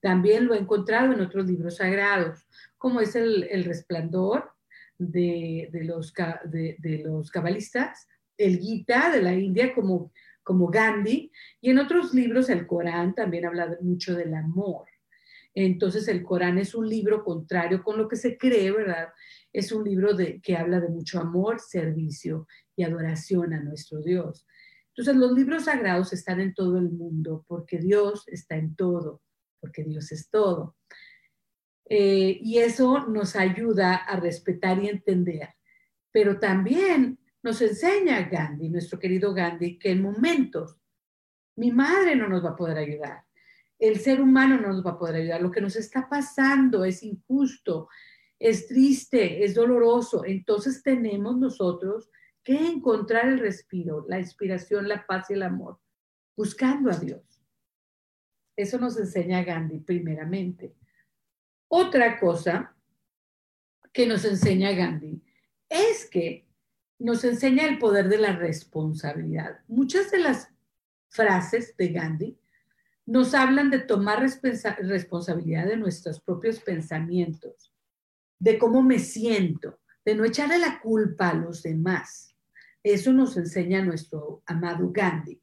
[0.00, 2.46] También lo he encontrado en otros libros sagrados,
[2.78, 4.52] como es el, resplandor
[4.98, 6.12] de, los,
[6.44, 10.12] de, los cabalistas, el Gita de la India como,
[10.42, 14.86] como Gandhi, y en otros libros el Corán también habla mucho del amor.
[15.54, 19.08] Entonces el Corán es un libro contrario con lo que se cree, ¿verdad?
[19.52, 22.46] Es un libro de, que habla de mucho amor, servicio
[22.76, 24.46] y adoración a nuestro Dios.
[24.94, 29.22] Entonces los libros sagrados están en todo el mundo porque Dios está en todo,
[29.60, 30.76] porque Dios es todo.
[31.88, 35.48] Eh, y eso nos ayuda a respetar y entender.
[36.12, 40.76] Pero también nos enseña Gandhi, nuestro querido Gandhi, que en momentos
[41.56, 43.24] mi madre no nos va a poder ayudar,
[43.78, 45.42] el ser humano no nos va a poder ayudar.
[45.42, 47.88] Lo que nos está pasando es injusto,
[48.38, 50.24] es triste, es doloroso.
[50.24, 52.10] Entonces tenemos nosotros
[52.44, 55.78] que encontrar el respiro, la inspiración, la paz y el amor,
[56.36, 57.39] buscando a Dios.
[58.60, 60.74] Eso nos enseña Gandhi primeramente.
[61.68, 62.74] Otra cosa
[63.92, 65.22] que nos enseña Gandhi
[65.68, 66.46] es que
[66.98, 69.60] nos enseña el poder de la responsabilidad.
[69.68, 70.48] Muchas de las
[71.08, 72.38] frases de Gandhi
[73.06, 77.72] nos hablan de tomar responsabilidad de nuestros propios pensamientos,
[78.38, 82.36] de cómo me siento, de no echarle la culpa a los demás.
[82.82, 85.40] Eso nos enseña nuestro amado Gandhi.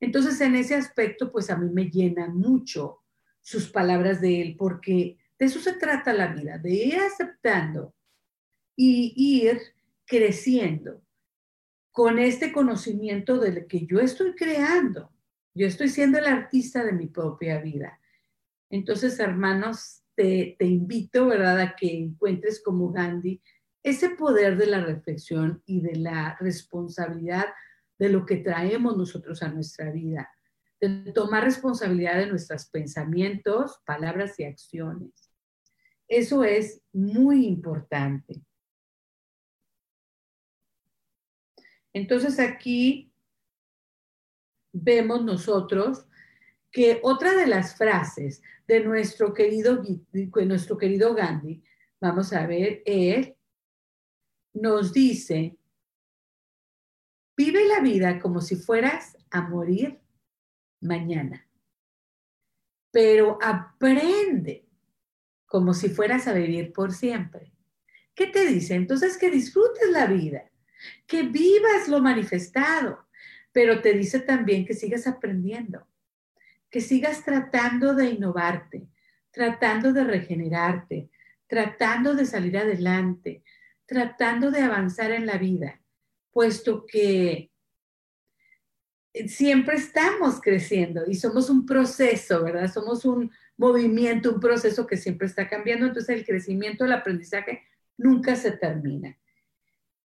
[0.00, 3.02] Entonces, en ese aspecto, pues a mí me llena mucho
[3.42, 7.94] sus palabras de él, porque de eso se trata la vida, de ir aceptando
[8.76, 9.60] y ir
[10.06, 11.02] creciendo
[11.92, 15.10] con este conocimiento del que yo estoy creando
[15.54, 17.98] yo estoy siendo el artista de mi propia vida.
[18.70, 23.42] Entonces, hermanos, te, invito, ¿verdad?, a que encuentres como Gandhi
[23.82, 27.46] ese poder de la reflexión y de la responsabilidad
[28.00, 30.32] de lo que traemos nosotros a nuestra vida,
[30.80, 35.30] de tomar responsabilidad de nuestros pensamientos, palabras y acciones.
[36.08, 38.42] Eso es muy importante.
[41.92, 43.12] Entonces aquí
[44.72, 46.06] vemos nosotros
[46.72, 49.82] que otra de las frases de nuestro querido,
[50.46, 51.62] nuestro querido Gandhi,
[52.00, 53.36] vamos a ver, él
[54.54, 55.59] nos dice,
[57.42, 59.98] vive la vida como si fueras a morir
[60.82, 61.48] mañana,
[62.90, 64.68] pero aprende
[65.46, 67.50] como si fueras a vivir por siempre.
[68.14, 68.74] ¿Qué te dice?
[68.74, 70.50] Entonces que disfrutes la vida,
[71.06, 73.06] que vivas lo manifestado,
[73.52, 75.86] pero te dice también que sigas aprendiendo,
[76.68, 78.86] que sigas tratando de innovarte,
[79.30, 81.08] tratando de regenerarte,
[81.46, 83.42] tratando de salir adelante,
[83.86, 85.79] tratando de avanzar en la vida,
[86.32, 87.50] puesto que
[89.26, 92.72] siempre estamos creciendo y somos un proceso, ¿verdad?
[92.72, 97.62] Somos un movimiento, un proceso que siempre está cambiando, entonces el crecimiento, el aprendizaje
[97.96, 99.18] nunca se termina.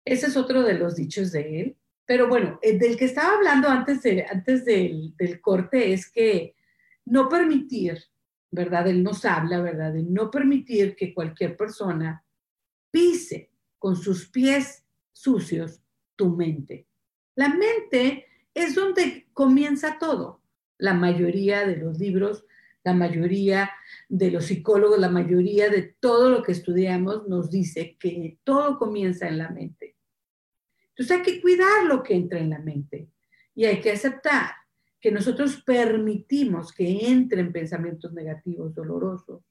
[0.04, 1.76] Ese es otro de los dichos de él.
[2.06, 6.54] Pero bueno, eh, del que estaba hablando antes, de, antes del, del corte es que
[7.06, 7.98] no permitir,
[8.50, 8.88] ¿verdad?
[8.88, 9.92] Él nos habla, ¿verdad?
[9.92, 12.24] De no permitir que cualquier persona
[12.90, 15.83] pise con sus pies sucios
[16.16, 16.86] tu mente.
[17.34, 20.42] La mente es donde comienza todo.
[20.78, 22.44] La mayoría de los libros,
[22.82, 23.70] la mayoría
[24.08, 29.28] de los psicólogos, la mayoría de todo lo que estudiamos nos dice que todo comienza
[29.28, 29.96] en la mente.
[30.90, 33.08] Entonces hay que cuidar lo que entra en la mente
[33.54, 34.52] y hay que aceptar
[35.00, 39.42] que nosotros permitimos que entren pensamientos negativos, dolorosos,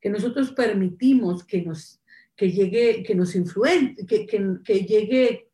[0.00, 2.00] que nosotros permitimos que nos,
[2.34, 5.49] que llegue, que nos influyen, que, que, llegue,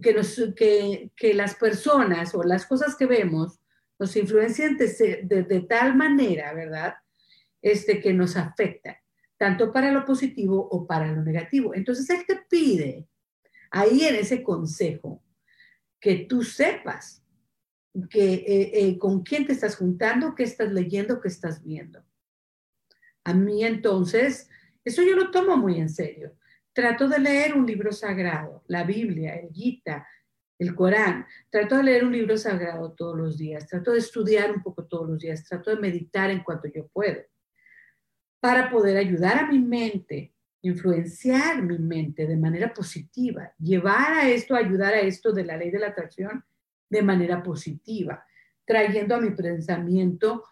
[0.00, 3.60] que, nos, que, que, las personas o las cosas que vemos
[3.98, 6.94] nos influencien de, de, tal manera, ¿verdad?
[7.60, 9.00] Este, que nos afecta,
[9.36, 11.74] tanto para lo positivo o para lo negativo.
[11.74, 13.08] Entonces, Él te pide
[13.70, 15.22] ahí en ese consejo,
[16.00, 17.22] que tú sepas
[18.10, 22.04] que, eh, eh, con quién te estás juntando, qué estás leyendo, qué estás viendo.
[23.24, 24.48] A mí entonces,
[24.84, 26.34] eso yo lo tomo muy en serio.
[26.72, 30.06] Trato de leer un libro sagrado, la Biblia, el Gita,
[30.58, 31.26] el Corán.
[31.50, 35.08] Trato de leer un libro sagrado todos los días, trato de estudiar un poco todos
[35.08, 37.20] los días, trato de meditar en cuanto yo puedo,
[38.40, 44.54] para poder ayudar a mi mente, influenciar mi mente de manera positiva, llevar a esto,
[44.54, 46.44] ayudar a esto de la ley de la atracción
[46.88, 48.24] de manera positiva,
[48.64, 50.44] trayendo a mi pensamiento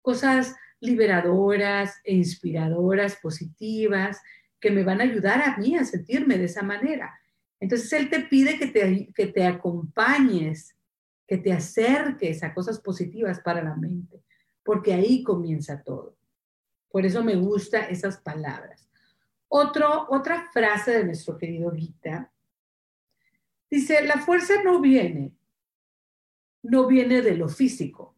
[0.00, 4.20] cosas liberadoras e inspiradoras, positivas,
[4.66, 7.16] que me van a ayudar a mí a sentirme de esa manera.
[7.60, 10.76] Entonces Él te pide que te, que te acompañes,
[11.24, 14.24] que te acerques a cosas positivas para la mente,
[14.64, 16.16] porque ahí comienza todo.
[16.90, 18.88] Por eso me gustan esas palabras.
[19.46, 22.32] Otra frase de nuestro querido Gita
[23.70, 25.32] dice, la fuerza no viene,
[26.64, 28.16] no viene de lo físico,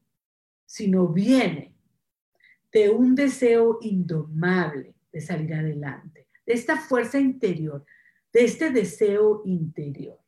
[0.64, 1.74] sino viene
[2.72, 7.84] de un deseo indomable de salir adelante, de esta fuerza interior,
[8.32, 10.18] de este deseo interior.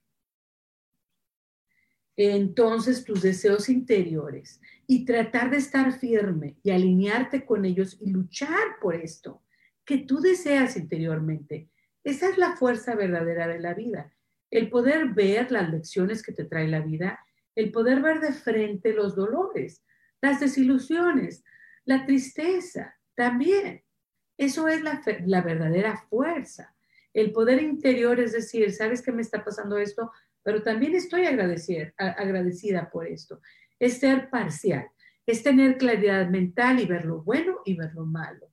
[2.14, 8.78] Entonces tus deseos interiores y tratar de estar firme y alinearte con ellos y luchar
[8.82, 9.42] por esto
[9.86, 11.70] que tú deseas interiormente.
[12.04, 14.12] Esa es la fuerza verdadera de la vida.
[14.50, 17.18] El poder ver las lecciones que te trae la vida,
[17.54, 19.82] el poder ver de frente los dolores,
[20.20, 21.44] las desilusiones,
[21.86, 23.84] la tristeza también.
[24.40, 26.74] Eso es la, verdadera fuerza.
[27.12, 30.12] El poder interior es decir, ¿sabes que me está pasando esto?
[30.42, 33.42] Pero también estoy agradecida, agradecida por esto.
[33.78, 34.88] Es ser parcial,
[35.26, 38.50] es tener claridad mental y ver lo bueno y ver lo malo.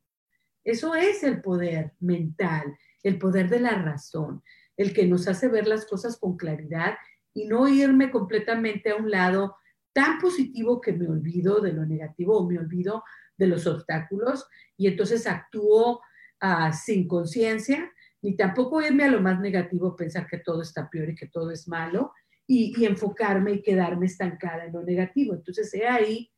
[0.62, 4.44] Eso es el poder mental, el poder de la razón,
[4.76, 6.98] el que nos hace ver las cosas con claridad
[7.34, 9.56] y no irme completamente a un lado
[9.94, 13.06] tan positivo que me olvido de lo negativo o me olvido
[13.38, 16.02] de los obstáculos y entonces actúo
[16.40, 21.10] ah, sin conciencia ni tampoco irme a lo más negativo, pensar que todo está peor
[21.10, 22.14] y que todo es malo,
[22.48, 25.34] y, enfocarme y quedarme estancada en lo negativo.
[25.34, 26.32] Entonces, he ahí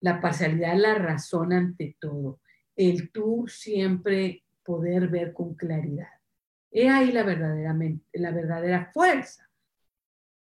[0.00, 2.40] la parcialidad, la razón ante todo,
[2.74, 6.08] el tú siempre poder ver con claridad.
[6.70, 9.48] He ahí la, la verdadera fuerza.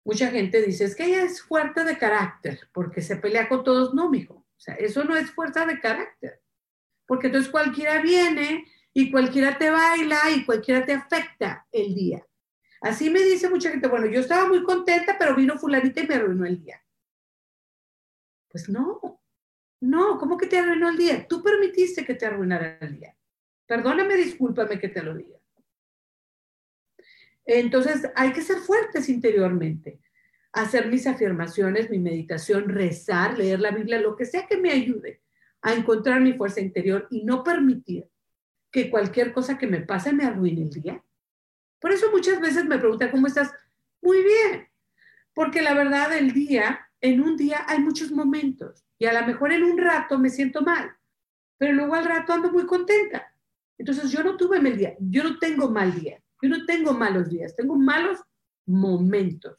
[0.03, 3.93] Mucha gente dice, es que ella es fuerte de carácter porque se pelea con todos.
[3.93, 4.38] No, mijo.
[4.59, 6.41] O sea, eso no es fuerza de carácter.
[7.05, 12.27] Porque entonces cualquiera viene y cualquiera te baila y cualquiera te afecta el día.
[12.81, 16.15] Así me dice mucha gente, bueno, yo estaba muy contenta, pero vino fulanita y me
[16.15, 16.83] arruinó el día.
[18.49, 19.21] Pues no,
[19.79, 21.25] no, ¿cómo que te arruinó el día?
[21.25, 23.15] Tú permitiste que te arruinara el día.
[23.65, 25.39] Perdóname, discúlpame que te lo diga.
[27.45, 30.01] Entonces, hay que ser fuertes interiormente,
[30.51, 35.21] hacer mis afirmaciones, mi meditación, rezar, leer la Biblia, lo que sea que me ayude
[35.61, 38.07] a encontrar mi fuerza interior y no permitir
[38.71, 41.03] que cualquier cosa que me pase me arruine el día.
[41.79, 43.51] Por eso muchas veces me preguntan, ¿cómo estás?
[44.01, 44.67] Muy bien,
[45.33, 49.51] porque la verdad el día, en un día hay muchos momentos y a lo mejor
[49.51, 50.91] en un rato me siento mal,
[51.57, 53.33] pero luego al rato ando muy contenta.
[53.77, 57.29] Entonces yo no tuve mal día, yo no tengo mal día, yo no tengo malos
[57.29, 58.19] días, tengo malos
[58.65, 59.57] momentos,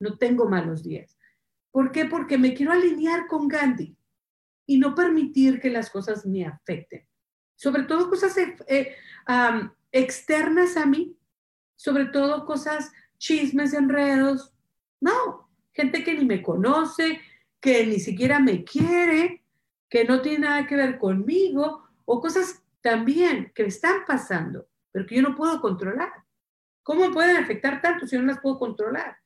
[0.00, 1.18] no tengo malos días.
[1.70, 2.04] ¿Por qué?
[2.04, 3.96] Porque me quiero alinear con Gandhi
[4.66, 7.06] y no permitir que las cosas me afecten
[7.56, 8.94] sobre todo cosas eh, eh,
[9.92, 11.16] externas a mí,
[11.76, 14.52] sobre todo cosas, chismes, enredos.
[15.00, 17.20] No, gente que ni me conoce,
[17.60, 19.44] que ni siquiera me quiere,
[19.88, 25.16] que no tiene nada que ver conmigo, o cosas también que están pasando, pero que
[25.16, 26.12] yo no puedo controlar.
[26.82, 29.16] ¿Cómo pueden afectar tanto si no las puedo controlar?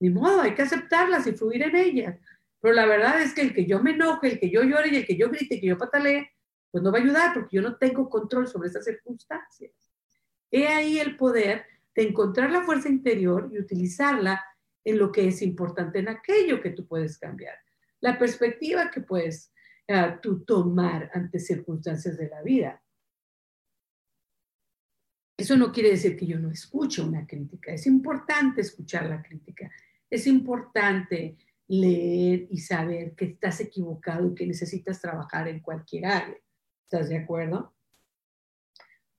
[0.00, 2.18] Ni modo, hay que aceptarlas y fluir en ellas.
[2.60, 4.96] Pero la verdad es que el que yo me enoje, el que yo llore y
[4.96, 6.30] el que yo grite, que yo patalee,
[6.70, 9.72] pues no va a ayudar porque yo no tengo control sobre esas circunstancias.
[10.50, 14.44] He ahí el poder de encontrar la fuerza interior y utilizarla
[14.84, 17.56] en lo que es importante, en aquello que tú puedes cambiar,
[18.00, 19.52] la perspectiva que puedes
[19.88, 22.82] uh, tú tomar ante circunstancias de la vida.
[25.36, 29.70] Eso no quiere decir que yo no escuche una crítica, es importante escuchar la crítica,
[30.10, 31.36] es importante
[31.66, 36.36] leer y saber que estás equivocado y que necesitas trabajar en cualquier área.
[36.84, 37.74] ¿Estás de acuerdo?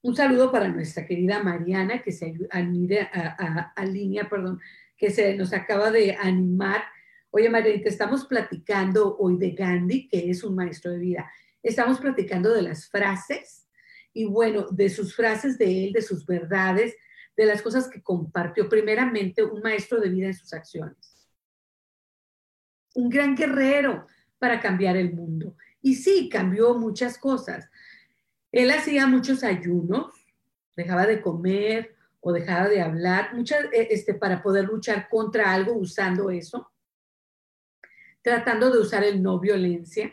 [0.02, 4.60] Un saludo para nuestra querida Mariana, que se alinea, perdón,
[4.98, 6.84] que se nos acaba de animar.
[7.32, 11.32] Oye, Mariana, te estamos platicando hoy de Gandhi, que es un maestro de vida.
[11.62, 13.68] Estamos platicando de las frases
[14.14, 16.96] y bueno, de sus frases de él, de sus verdades,
[17.40, 21.26] de las cosas que compartió primeramente un maestro de vida en sus acciones.
[22.96, 25.56] Un gran guerrero para cambiar el mundo.
[25.82, 27.70] Y sí, cambió muchas cosas.
[28.52, 30.14] Él hacía muchos ayunos,
[30.76, 35.76] dejaba de comer o dejaba de hablar, muchas, eh, este, para poder luchar contra algo
[35.76, 36.70] usando eso,
[38.22, 40.12] tratando de usar el no violencia.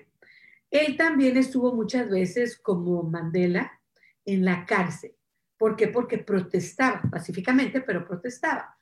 [0.70, 3.80] Él también estuvo muchas veces como Mandela
[4.24, 5.16] en la cárcel.
[5.58, 5.88] ¿Por qué?
[5.88, 8.76] Porque protestaba pacíficamente, pero protestaba.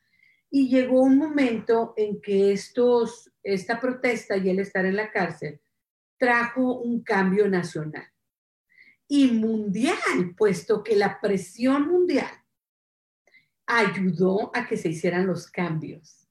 [0.51, 5.61] Y llegó un momento en que esta protesta y él estar en la cárcel
[6.19, 8.07] trajo un cambio nacional
[9.09, 12.31] y mundial, puesto que la presión mundial
[13.67, 16.29] ayudó a que se hicieran los cambios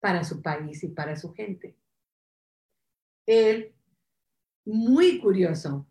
[0.00, 1.76] para su país y para su gente.
[3.26, 3.74] Él,
[4.64, 5.86] muy curioso,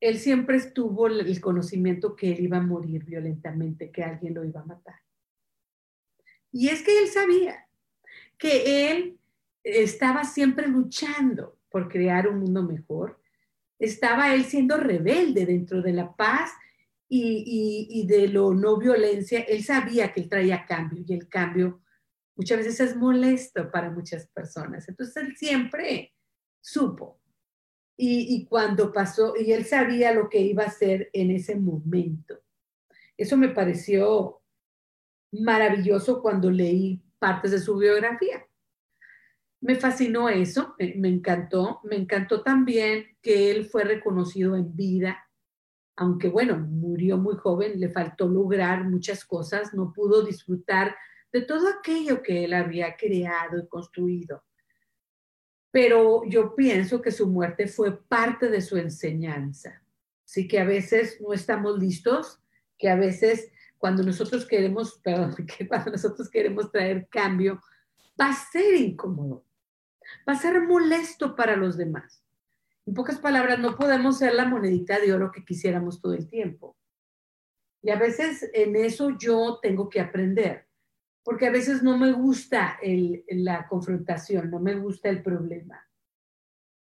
[0.00, 4.60] él siempre estuvo el conocimiento que él iba a morir violentamente, que alguien lo iba
[4.60, 4.96] a matar.
[6.52, 7.66] Y es que él sabía
[8.38, 9.18] que él
[9.64, 13.20] estaba siempre luchando por crear un mundo mejor.
[13.78, 16.52] Estaba él siendo rebelde dentro de la paz
[17.08, 19.40] y, de lo no violencia.
[19.40, 21.82] Él sabía que él traía cambio y el cambio
[22.36, 24.88] muchas veces es molesto para muchas personas.
[24.88, 26.14] Entonces él siempre
[26.60, 27.17] supo.
[28.00, 32.38] Y, cuando pasó, y él sabía lo que iba a hacer en ese momento.
[33.16, 34.40] Eso me pareció
[35.32, 38.46] maravilloso cuando leí partes de su biografía.
[39.60, 41.80] Me fascinó eso, me encantó.
[41.82, 45.28] Me encantó también que él fue reconocido en vida,
[45.96, 50.94] aunque bueno, murió muy joven, le faltó lograr muchas cosas, no pudo disfrutar
[51.32, 54.44] de todo aquello que él había creado y construido.
[55.70, 59.82] Pero yo pienso que su muerte fue parte de su enseñanza.
[60.24, 62.40] Así que a veces no estamos listos,
[62.76, 65.00] que a veces cuando nosotros queremos,
[65.68, 67.60] cuando nosotros queremos traer cambio,
[68.20, 69.44] va a ser incómodo,
[70.28, 72.22] va a ser molesto para los demás.
[72.86, 76.76] En pocas palabras, no podemos ser la monedita de oro que quisiéramos todo el tiempo.
[77.82, 80.67] Y a veces en eso yo tengo que aprender,
[81.28, 82.78] porque a veces no me gusta
[83.28, 85.86] la confrontación, no me gusta el problema,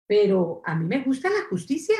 [0.05, 1.95] pero a mí me gusta la justicia.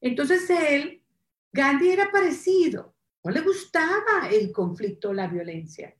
[0.00, 1.04] Entonces él,
[1.52, 5.94] Gandhi era parecido, no le gustaba el conflicto, la violencia,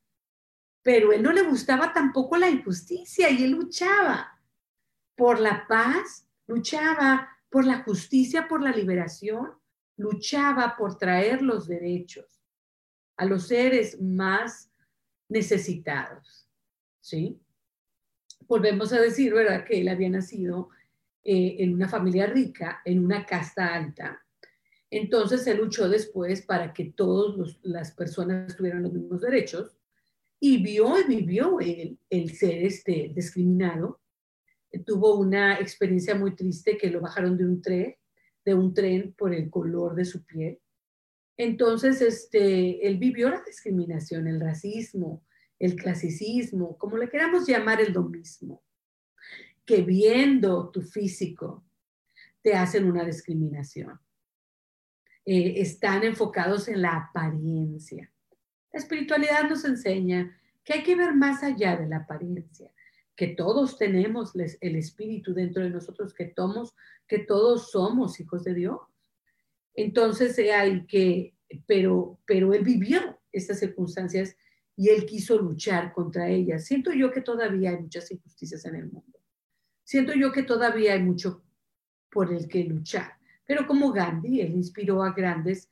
[0.81, 4.41] pero él no le gustaba tampoco la injusticia y él luchaba
[5.15, 9.53] por la paz, luchaba por la justicia, por la liberación,
[9.99, 12.43] luchaba por traer los derechos
[13.19, 14.72] a los seres más
[15.33, 16.49] necesitados.
[17.01, 17.41] ¿Sí?
[18.47, 20.69] Volvemos a decir, ¿verdad?, que él había nacido
[21.25, 24.23] eh, en una familia rica, en una casta alta,
[24.93, 29.75] entonces él luchó después para que todas las personas tuvieran los mismos derechos
[30.39, 34.01] y vio y vivió el, ser este, discriminado.
[34.85, 37.97] Tuvo una experiencia muy triste que lo bajaron de un tren,
[38.45, 40.61] de un tren por el color de su piel.
[41.37, 45.25] Entonces, este, él vivió la discriminación, el racismo,
[45.59, 48.63] el clasicismo, como le queramos llamar el mismo,
[49.65, 51.65] que viendo tu físico
[52.43, 53.99] te hacen una discriminación.
[55.25, 58.13] Eh, están enfocados en la apariencia.
[58.73, 62.73] La espiritualidad nos enseña que hay que ver más allá de la apariencia,
[63.15, 66.75] que todos tenemos el espíritu dentro de nosotros, que, tomos,
[67.07, 68.81] que todos somos hijos de Dios.
[69.75, 71.35] Entonces eh, hay que,
[71.67, 74.37] pero, pero él vivió estas circunstancias
[74.77, 76.65] y él quiso luchar contra ellas.
[76.65, 79.21] Siento yo que todavía hay muchas injusticias en el mundo.
[79.85, 81.45] Siento yo que todavía hay mucho
[82.11, 83.19] por el que luchar.
[83.47, 85.71] Pero como Gandhi, él inspiró a grandes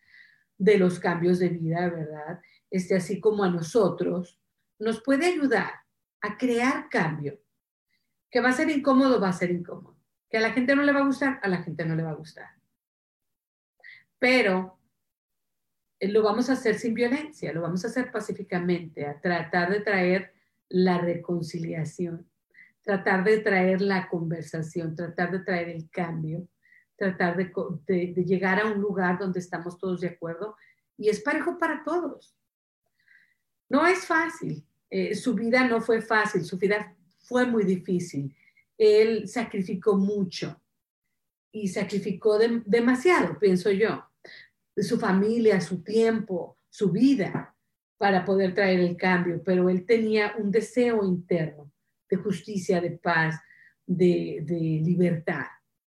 [0.58, 2.40] de los cambios de vida, ¿verdad?
[2.70, 4.38] Este, así como a nosotros,
[4.78, 5.72] nos puede ayudar
[6.20, 7.40] a crear cambio.
[8.30, 9.96] Que va a ser incómodo, va a ser incómodo.
[10.28, 12.10] Que a la gente no le va a gustar, a la gente no le va
[12.10, 12.59] a gustar.
[14.20, 14.78] Pero
[15.98, 19.80] eh, lo vamos a hacer sin violencia, lo vamos a hacer pacíficamente, a tratar de
[19.80, 20.32] traer
[20.68, 22.30] la reconciliación,
[22.82, 26.46] tratar de traer la conversación, tratar de traer el cambio
[27.00, 30.54] tratar de, llegar a un lugar donde estamos todos de acuerdo
[30.98, 32.36] y es parejo para todos.
[33.70, 38.36] No es fácil, eh, su vida no fue fácil, su vida fue muy difícil.
[38.76, 40.60] Él sacrificó mucho
[41.50, 44.04] y sacrificó demasiado, pienso yo,
[44.82, 47.54] su familia, su tiempo, su vida
[47.98, 51.70] para poder traer el cambio, pero él tenía un deseo interno
[52.08, 53.38] de justicia, de paz,
[53.86, 54.42] de,
[54.82, 55.46] libertad,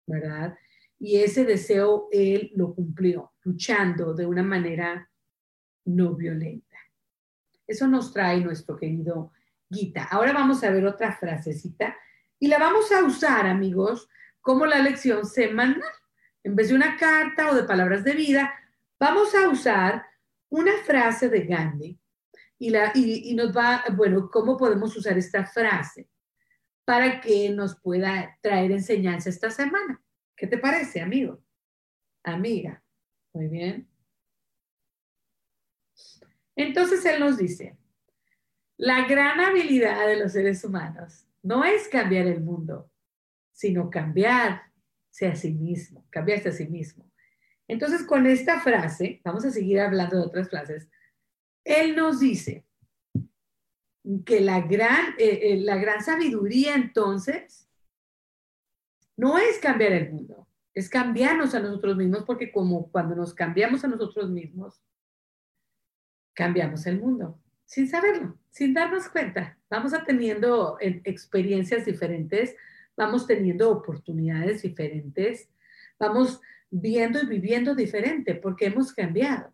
[0.06, 0.56] ¿verdad?
[0.98, 5.10] Y ese deseo él lo cumplió, luchando de una manera
[5.84, 6.76] no violenta.
[7.66, 9.32] Eso nos trae nuestro querido
[9.70, 10.04] Gita.
[10.04, 11.96] Ahora vamos a ver otra frasecita
[12.38, 14.08] y la vamos a usar, amigos,
[14.40, 15.82] como la lección semanal.
[16.44, 18.54] En vez de una carta o de palabras de vida,
[18.98, 20.06] vamos a usar
[20.48, 21.98] una frase de Gandhi
[22.58, 26.08] y, la, y, nos va, bueno, ¿cómo podemos usar esta frase
[26.84, 30.02] para que nos pueda traer enseñanza esta semana?
[30.36, 31.42] ¿Qué te parece, amigo?
[32.22, 32.82] Amiga.
[33.32, 33.88] Muy bien.
[36.54, 37.76] Entonces él nos dice,
[38.78, 42.90] la gran habilidad de los seres humanos no es cambiar el mundo,
[43.52, 47.10] sino cambiarse a sí mismo, cambiarse a sí mismo.
[47.68, 50.88] Entonces, con esta frase, vamos a seguir hablando de otras frases,
[51.64, 52.64] él nos dice
[54.24, 57.68] que la gran, eh, eh, la gran sabiduría entonces
[59.16, 63.82] no es cambiar el mundo, es cambiarnos a nosotros mismos, porque como cuando nos cambiamos
[63.84, 64.80] a nosotros mismos,
[66.34, 69.58] cambiamos el mundo, sin saberlo, sin darnos cuenta.
[69.68, 72.54] Vamos teniendo eh, experiencias diferentes,
[72.96, 75.48] vamos teniendo oportunidades diferentes,
[75.98, 76.40] vamos
[76.70, 79.52] viendo y viviendo diferente porque hemos cambiado.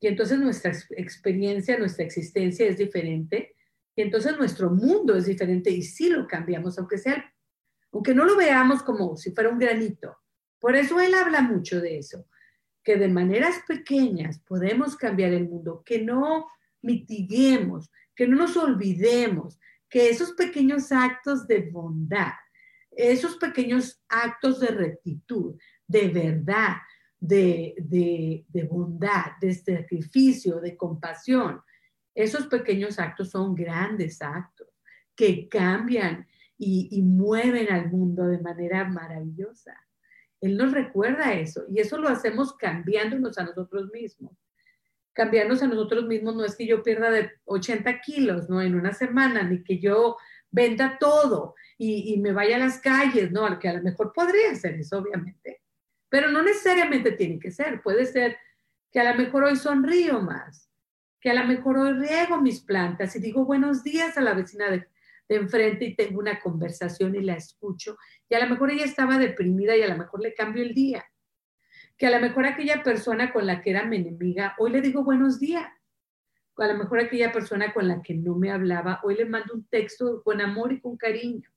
[0.00, 3.54] Y entonces nuestra experiencia, nuestra existencia es diferente.
[3.94, 7.32] Y entonces nuestro mundo es diferente y sí lo cambiamos, aunque sea,
[7.92, 10.16] aunque no lo veamos como si fuera un granito.
[10.58, 12.26] Por eso él habla mucho de eso,
[12.82, 16.46] que de maneras pequeñas podemos cambiar el mundo, que no
[16.82, 19.58] mitiguemos, que no nos olvidemos,
[19.88, 22.32] que esos pequeños actos de bondad,
[23.08, 26.76] esos pequeños actos de rectitud, de verdad,
[27.18, 31.60] de, bondad, de sacrificio, de compasión.
[32.14, 34.68] Esos pequeños actos son grandes actos
[35.14, 36.26] que cambian
[36.56, 39.76] y, y mueven al mundo de manera maravillosa.
[40.40, 44.32] Él nos recuerda eso y eso lo hacemos cambiándonos a nosotros mismos.
[45.12, 48.62] Cambiarnos a nosotros mismos no es que yo pierda de 80 kilos, ¿no?
[48.62, 50.16] En una semana, ni que yo
[50.50, 53.58] venda todo y, me vaya a las calles, ¿no?
[53.58, 55.62] Que a lo mejor podría ser eso, obviamente.
[56.08, 57.80] Pero no necesariamente tiene que ser.
[57.80, 58.36] Puede ser
[58.92, 60.68] que a lo mejor hoy sonrío más,
[61.20, 64.70] que a lo mejor hoy riego mis plantas y digo buenos días a la vecina
[64.70, 64.88] de,
[65.28, 67.96] enfrente y tengo una conversación y la escucho.
[68.28, 71.04] Y a lo mejor ella estaba deprimida y a lo mejor le cambio el día.
[71.96, 75.04] Que a lo mejor aquella persona con la que era mi enemiga, hoy le digo
[75.04, 75.70] buenos días.
[76.60, 79.64] A lo mejor aquella persona con la que no me hablaba, hoy le mando un
[79.64, 81.50] texto con amor y con cariño.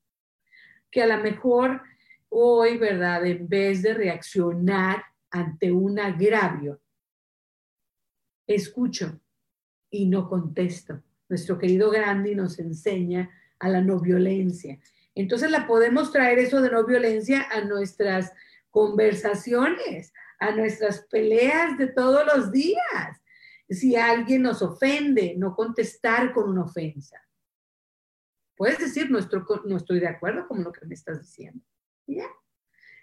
[0.89, 1.81] Que a lo mejor
[2.29, 3.25] hoy, ¿verdad?
[3.25, 6.81] En vez de reaccionar ante un agravio,
[8.47, 9.19] escucho
[9.89, 11.03] y no contesto.
[11.27, 13.29] Nuestro querido Gandhi nos enseña
[13.59, 14.79] a la no violencia.
[15.15, 18.31] Entonces la podemos traer eso de no violencia a nuestras
[18.69, 23.22] conversaciones, a nuestras peleas de todos los días.
[23.69, 27.17] Si alguien nos ofende, no contestar con una ofensa.
[28.55, 29.19] Puedes decir, no
[29.65, 31.63] no estoy de acuerdo con lo que me estás diciendo.
[32.05, 32.27] Ya.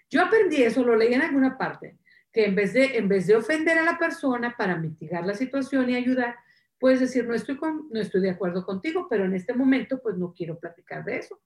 [0.09, 1.97] Yo aprendí eso, lo leí en alguna parte,
[2.31, 5.89] que en vez, de, en vez de ofender a la persona para mitigar la situación
[5.89, 6.35] y ayudar,
[6.79, 10.17] puedes decir, no estoy, con, no estoy de acuerdo contigo, pero en este momento pues
[10.17, 11.41] no quiero platicar de eso.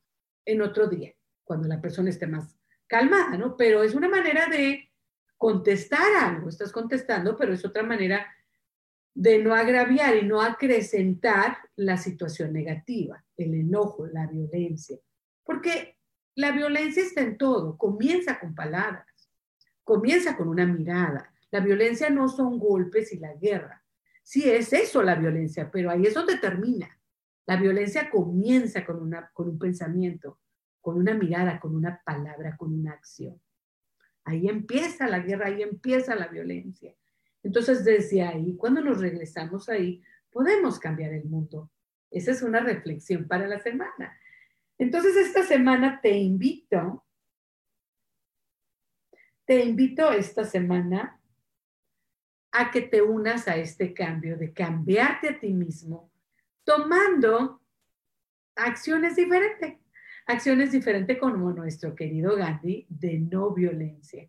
[0.45, 1.13] En otro día,
[1.43, 2.57] cuando la persona esté más
[2.87, 3.55] calmada, ¿no?
[3.57, 4.91] Pero es una manera de
[5.37, 8.25] contestar algo, estás contestando, pero es otra manera
[9.15, 14.99] de no agraviar y no acrecentar la situación negativa, el enojo, la violencia.
[15.43, 15.97] Porque
[16.35, 19.07] la violencia está en todo, comienza con palabras,
[19.85, 21.33] comienza con una mirada.
[21.49, 23.81] La violencia no son golpes y la guerra.
[24.21, 26.99] Sí es eso la violencia, pero ahí es donde termina.
[27.45, 30.39] La violencia comienza con, una, con un pensamiento,
[30.81, 33.39] con una mirada, con una palabra, con una acción.
[34.25, 36.93] Ahí empieza la guerra, ahí empieza la violencia.
[37.45, 41.69] Entonces, desde ahí, cuando nos regresamos ahí, podemos cambiar el mundo.
[42.09, 44.19] Esa es una reflexión para la semana.
[44.79, 47.05] Entonces, esta semana te invito,
[49.45, 51.21] te invito esta semana
[52.51, 56.11] a que te unas a este cambio de cambiarte a ti mismo,
[56.63, 57.61] tomando
[58.55, 59.77] acciones diferentes,
[60.25, 64.27] acciones diferentes como nuestro querido Gandhi de no violencia.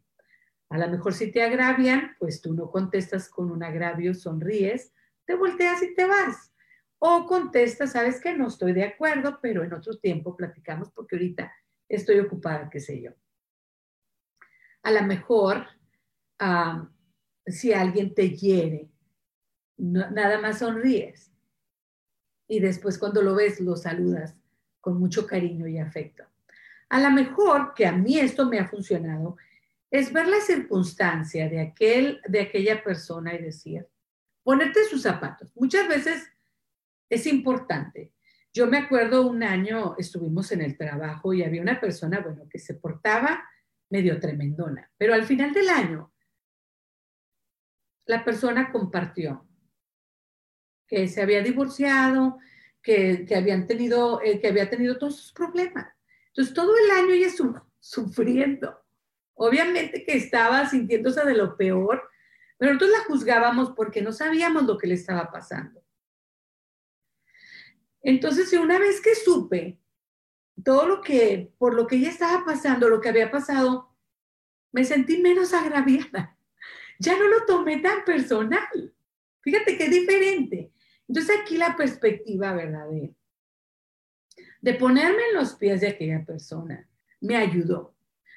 [0.68, 4.92] A lo mejor si te agravian, pues tú no contestas con un agravio, sonríes,
[5.24, 6.52] te volteas y te vas.
[6.98, 11.52] O contesta, sabes que no estoy de acuerdo, pero en otro tiempo platicamos porque ahorita
[11.88, 13.12] estoy ocupada, qué sé yo.
[14.82, 15.66] A lo mejor,
[17.46, 18.88] si alguien te hiere,
[19.76, 21.32] nada más sonríes.
[22.48, 24.36] Y después cuando lo ves, lo saludas
[24.80, 26.24] con mucho cariño y afecto.
[26.88, 29.36] A lo mejor, que a mí esto me ha funcionado,
[29.90, 33.86] es ver la circunstancia de, aquel, de aquella persona y decir,
[34.42, 35.52] ponerte sus zapatos.
[35.56, 36.30] Muchas veces
[37.08, 38.12] es importante.
[38.52, 42.58] Yo me acuerdo un año estuvimos en el trabajo y había una persona, bueno, que
[42.58, 43.44] se portaba
[43.90, 46.12] medio tremendona, pero al final del año
[48.06, 49.46] la persona compartió
[50.86, 52.38] que se había divorciado,
[52.80, 55.88] que, habían tenido, eh, que había tenido todos sus problemas.
[56.28, 57.28] Entonces, todo el año ella
[57.80, 58.85] sufriendo.
[59.36, 62.10] Obviamente que estaba sintiéndose de lo peor,
[62.58, 65.82] pero nosotros la juzgábamos porque no sabíamos lo que le estaba pasando.
[68.02, 69.78] Entonces, una vez que supe
[70.64, 73.94] todo lo que, por lo que ella estaba pasando, lo que había pasado,
[74.72, 76.32] me sentí menos agraviada.
[76.98, 78.94] Ya no lo tomé tan personal.
[79.42, 80.72] Fíjate qué diferente.
[81.06, 82.86] Entonces aquí la perspectiva, ¿verdad?
[84.62, 86.88] De, ponerme en los pies de aquella persona
[87.20, 87.95] me ayudó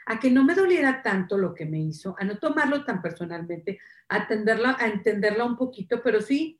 [0.10, 3.80] a que no me doliera tanto lo que me hizo, a no tomarlo tan personalmente,
[4.08, 6.60] a, atenderla, a entenderla un poquito, pero sí,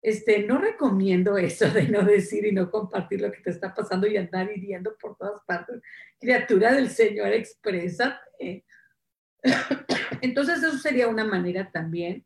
[0.00, 4.06] este, no recomiendo eso de no decir y no compartir lo que te está pasando
[4.06, 5.80] y andar hiriendo por todas partes.
[6.20, 8.64] Criatura del Señor, exprésate.
[10.20, 12.24] Entonces eso sería una manera también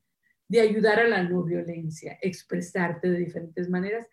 [0.49, 4.07] de ayudar a la no violencia, expresarte de diferentes maneras,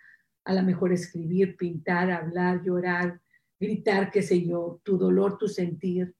[0.46, 3.20] a lo mejor escribir, pintar, hablar, llorar,
[3.64, 6.16] gritar, qué sé yo, tu dolor, tu sentir.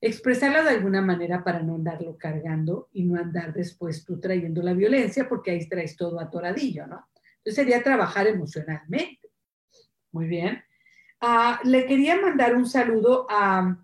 [0.00, 4.74] Expresarlo de alguna manera para no andarlo cargando y no andar después tú trayendo la
[4.74, 7.08] violencia, porque ahí traes todo atoradillo, ¿no?
[7.38, 9.30] Entonces sería trabajar emocionalmente.
[10.12, 10.62] Muy bien.
[11.20, 13.78] Ah, le quería mandar un saludo a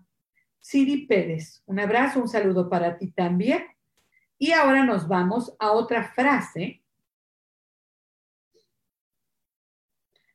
[0.59, 1.63] Siri Pérez.
[1.65, 3.65] Un abrazo, un saludo para ti también.
[4.37, 6.83] Y ahora nos vamos a otra frase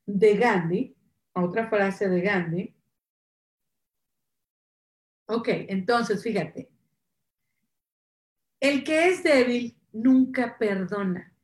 [0.06, 0.96] de Gandhi,
[1.38, 2.74] a otra frase de Gandhi.
[5.28, 6.70] Ok, entonces fíjate,
[8.60, 11.34] el que es débil nunca perdona,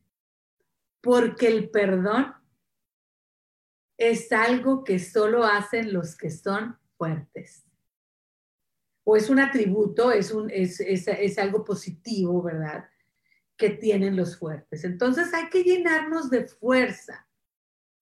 [1.01, 2.33] porque el perdón
[3.97, 7.65] es algo que solo hacen los que son fuertes
[9.05, 12.89] o es un atributo, es, un, es, es, algo positivo, ¿verdad?
[13.55, 14.83] Que tienen los fuertes.
[14.83, 17.24] Entonces hay que llenarnos de fuerza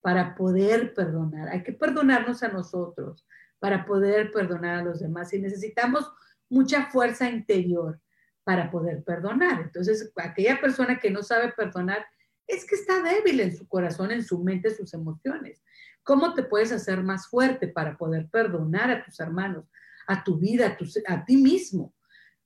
[0.03, 1.49] para poder perdonar.
[1.49, 3.25] Hay que perdonarnos a nosotros
[3.57, 5.33] para poder perdonar a los demás.
[5.33, 6.11] Y necesitamos
[6.47, 7.99] mucha fuerza interior
[8.43, 9.61] para poder perdonar.
[9.61, 12.05] Entonces, aquella persona que no sabe perdonar
[12.45, 15.63] es que está débil en su corazón, en su mente, sus emociones.
[16.03, 19.65] ¿Cómo te puedes hacer más fuerte para poder perdonar a tus hermanos?
[20.07, 20.77] a tu vida,
[21.07, 21.93] a, ti mismo,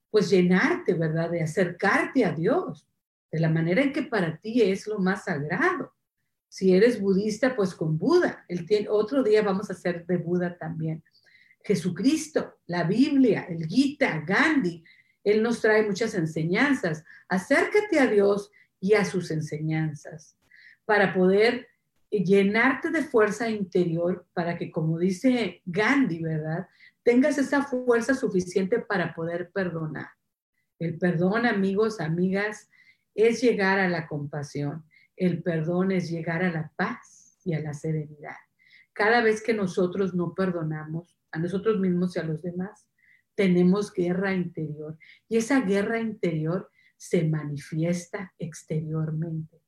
[0.09, 1.29] pues llenarte, ¿verdad?
[1.29, 2.87] De acercarte a Dios,
[3.31, 5.93] de la manera en que para ti es lo más sagrado.
[6.49, 8.45] Si eres budista, pues con Buda.
[8.47, 11.03] El otro día vamos a hacer de Buda también.
[11.63, 14.83] Jesucristo, la Biblia, el Gita, Gandhi,
[15.23, 17.03] Él nos trae muchas enseñanzas.
[17.27, 20.37] Acércate a Dios y a sus enseñanzas
[20.85, 21.67] para poder
[22.09, 26.67] llenarte de fuerza interior para que, como dice Gandhi, ¿verdad?
[27.07, 30.09] tengas esa fuerza suficiente para poder perdonar.
[30.77, 32.69] El perdón, amigos, amigas,
[33.15, 34.83] es llegar a la compasión.
[35.17, 38.37] El perdón es llegar a la paz y a la serenidad.
[38.93, 42.87] Cada vez que nosotros no perdonamos a nosotros mismos y a los demás,
[43.35, 44.97] tenemos guerra interior.
[45.27, 49.61] Y esa guerra interior se manifiesta exteriormente.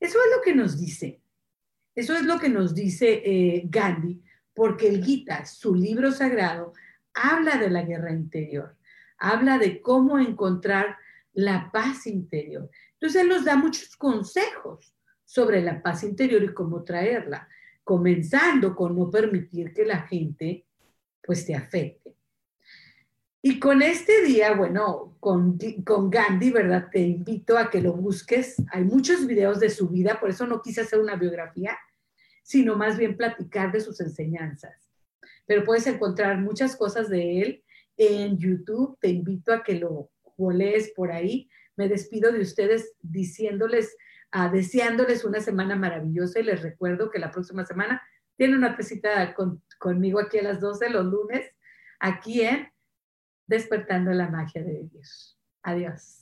[0.00, 1.22] Eso es lo que nos dice.
[1.94, 4.22] Eso es lo que nos dice eh, Gandhi
[4.54, 6.72] porque el Gita, su libro sagrado,
[7.14, 8.76] habla de la guerra interior,
[9.18, 10.96] habla de cómo encontrar
[11.32, 12.70] la paz interior.
[13.02, 14.94] Entonces él nos da muchos consejos
[15.24, 17.48] sobre la paz interior y cómo traerla,
[17.82, 20.64] comenzando con no permitir que la gente
[21.20, 22.14] pues te afecte.
[23.42, 26.90] Y con este día, bueno, con, con, Gandhi, ¿verdad?
[26.92, 28.62] Te invito a que lo busques.
[28.70, 31.76] Hay muchos videos de su vida, por eso no quise hacer una biografía,
[32.44, 34.76] sino más bien platicar de sus enseñanzas.
[35.44, 37.64] Pero puedes encontrar muchas cosas de él
[37.96, 38.96] en YouTube.
[39.00, 40.08] Te invito a que lo
[40.52, 41.50] lees por ahí.
[41.76, 43.96] Me despido de ustedes diciéndoles,
[44.34, 48.02] uh, deseándoles una semana maravillosa y les recuerdo que la próxima semana
[48.36, 49.34] tiene una pesita
[49.78, 51.50] conmigo aquí a las 12 los lunes,
[52.00, 52.72] aquí en
[53.46, 55.38] Despertando la Magia de Dios.
[55.62, 56.21] Adiós.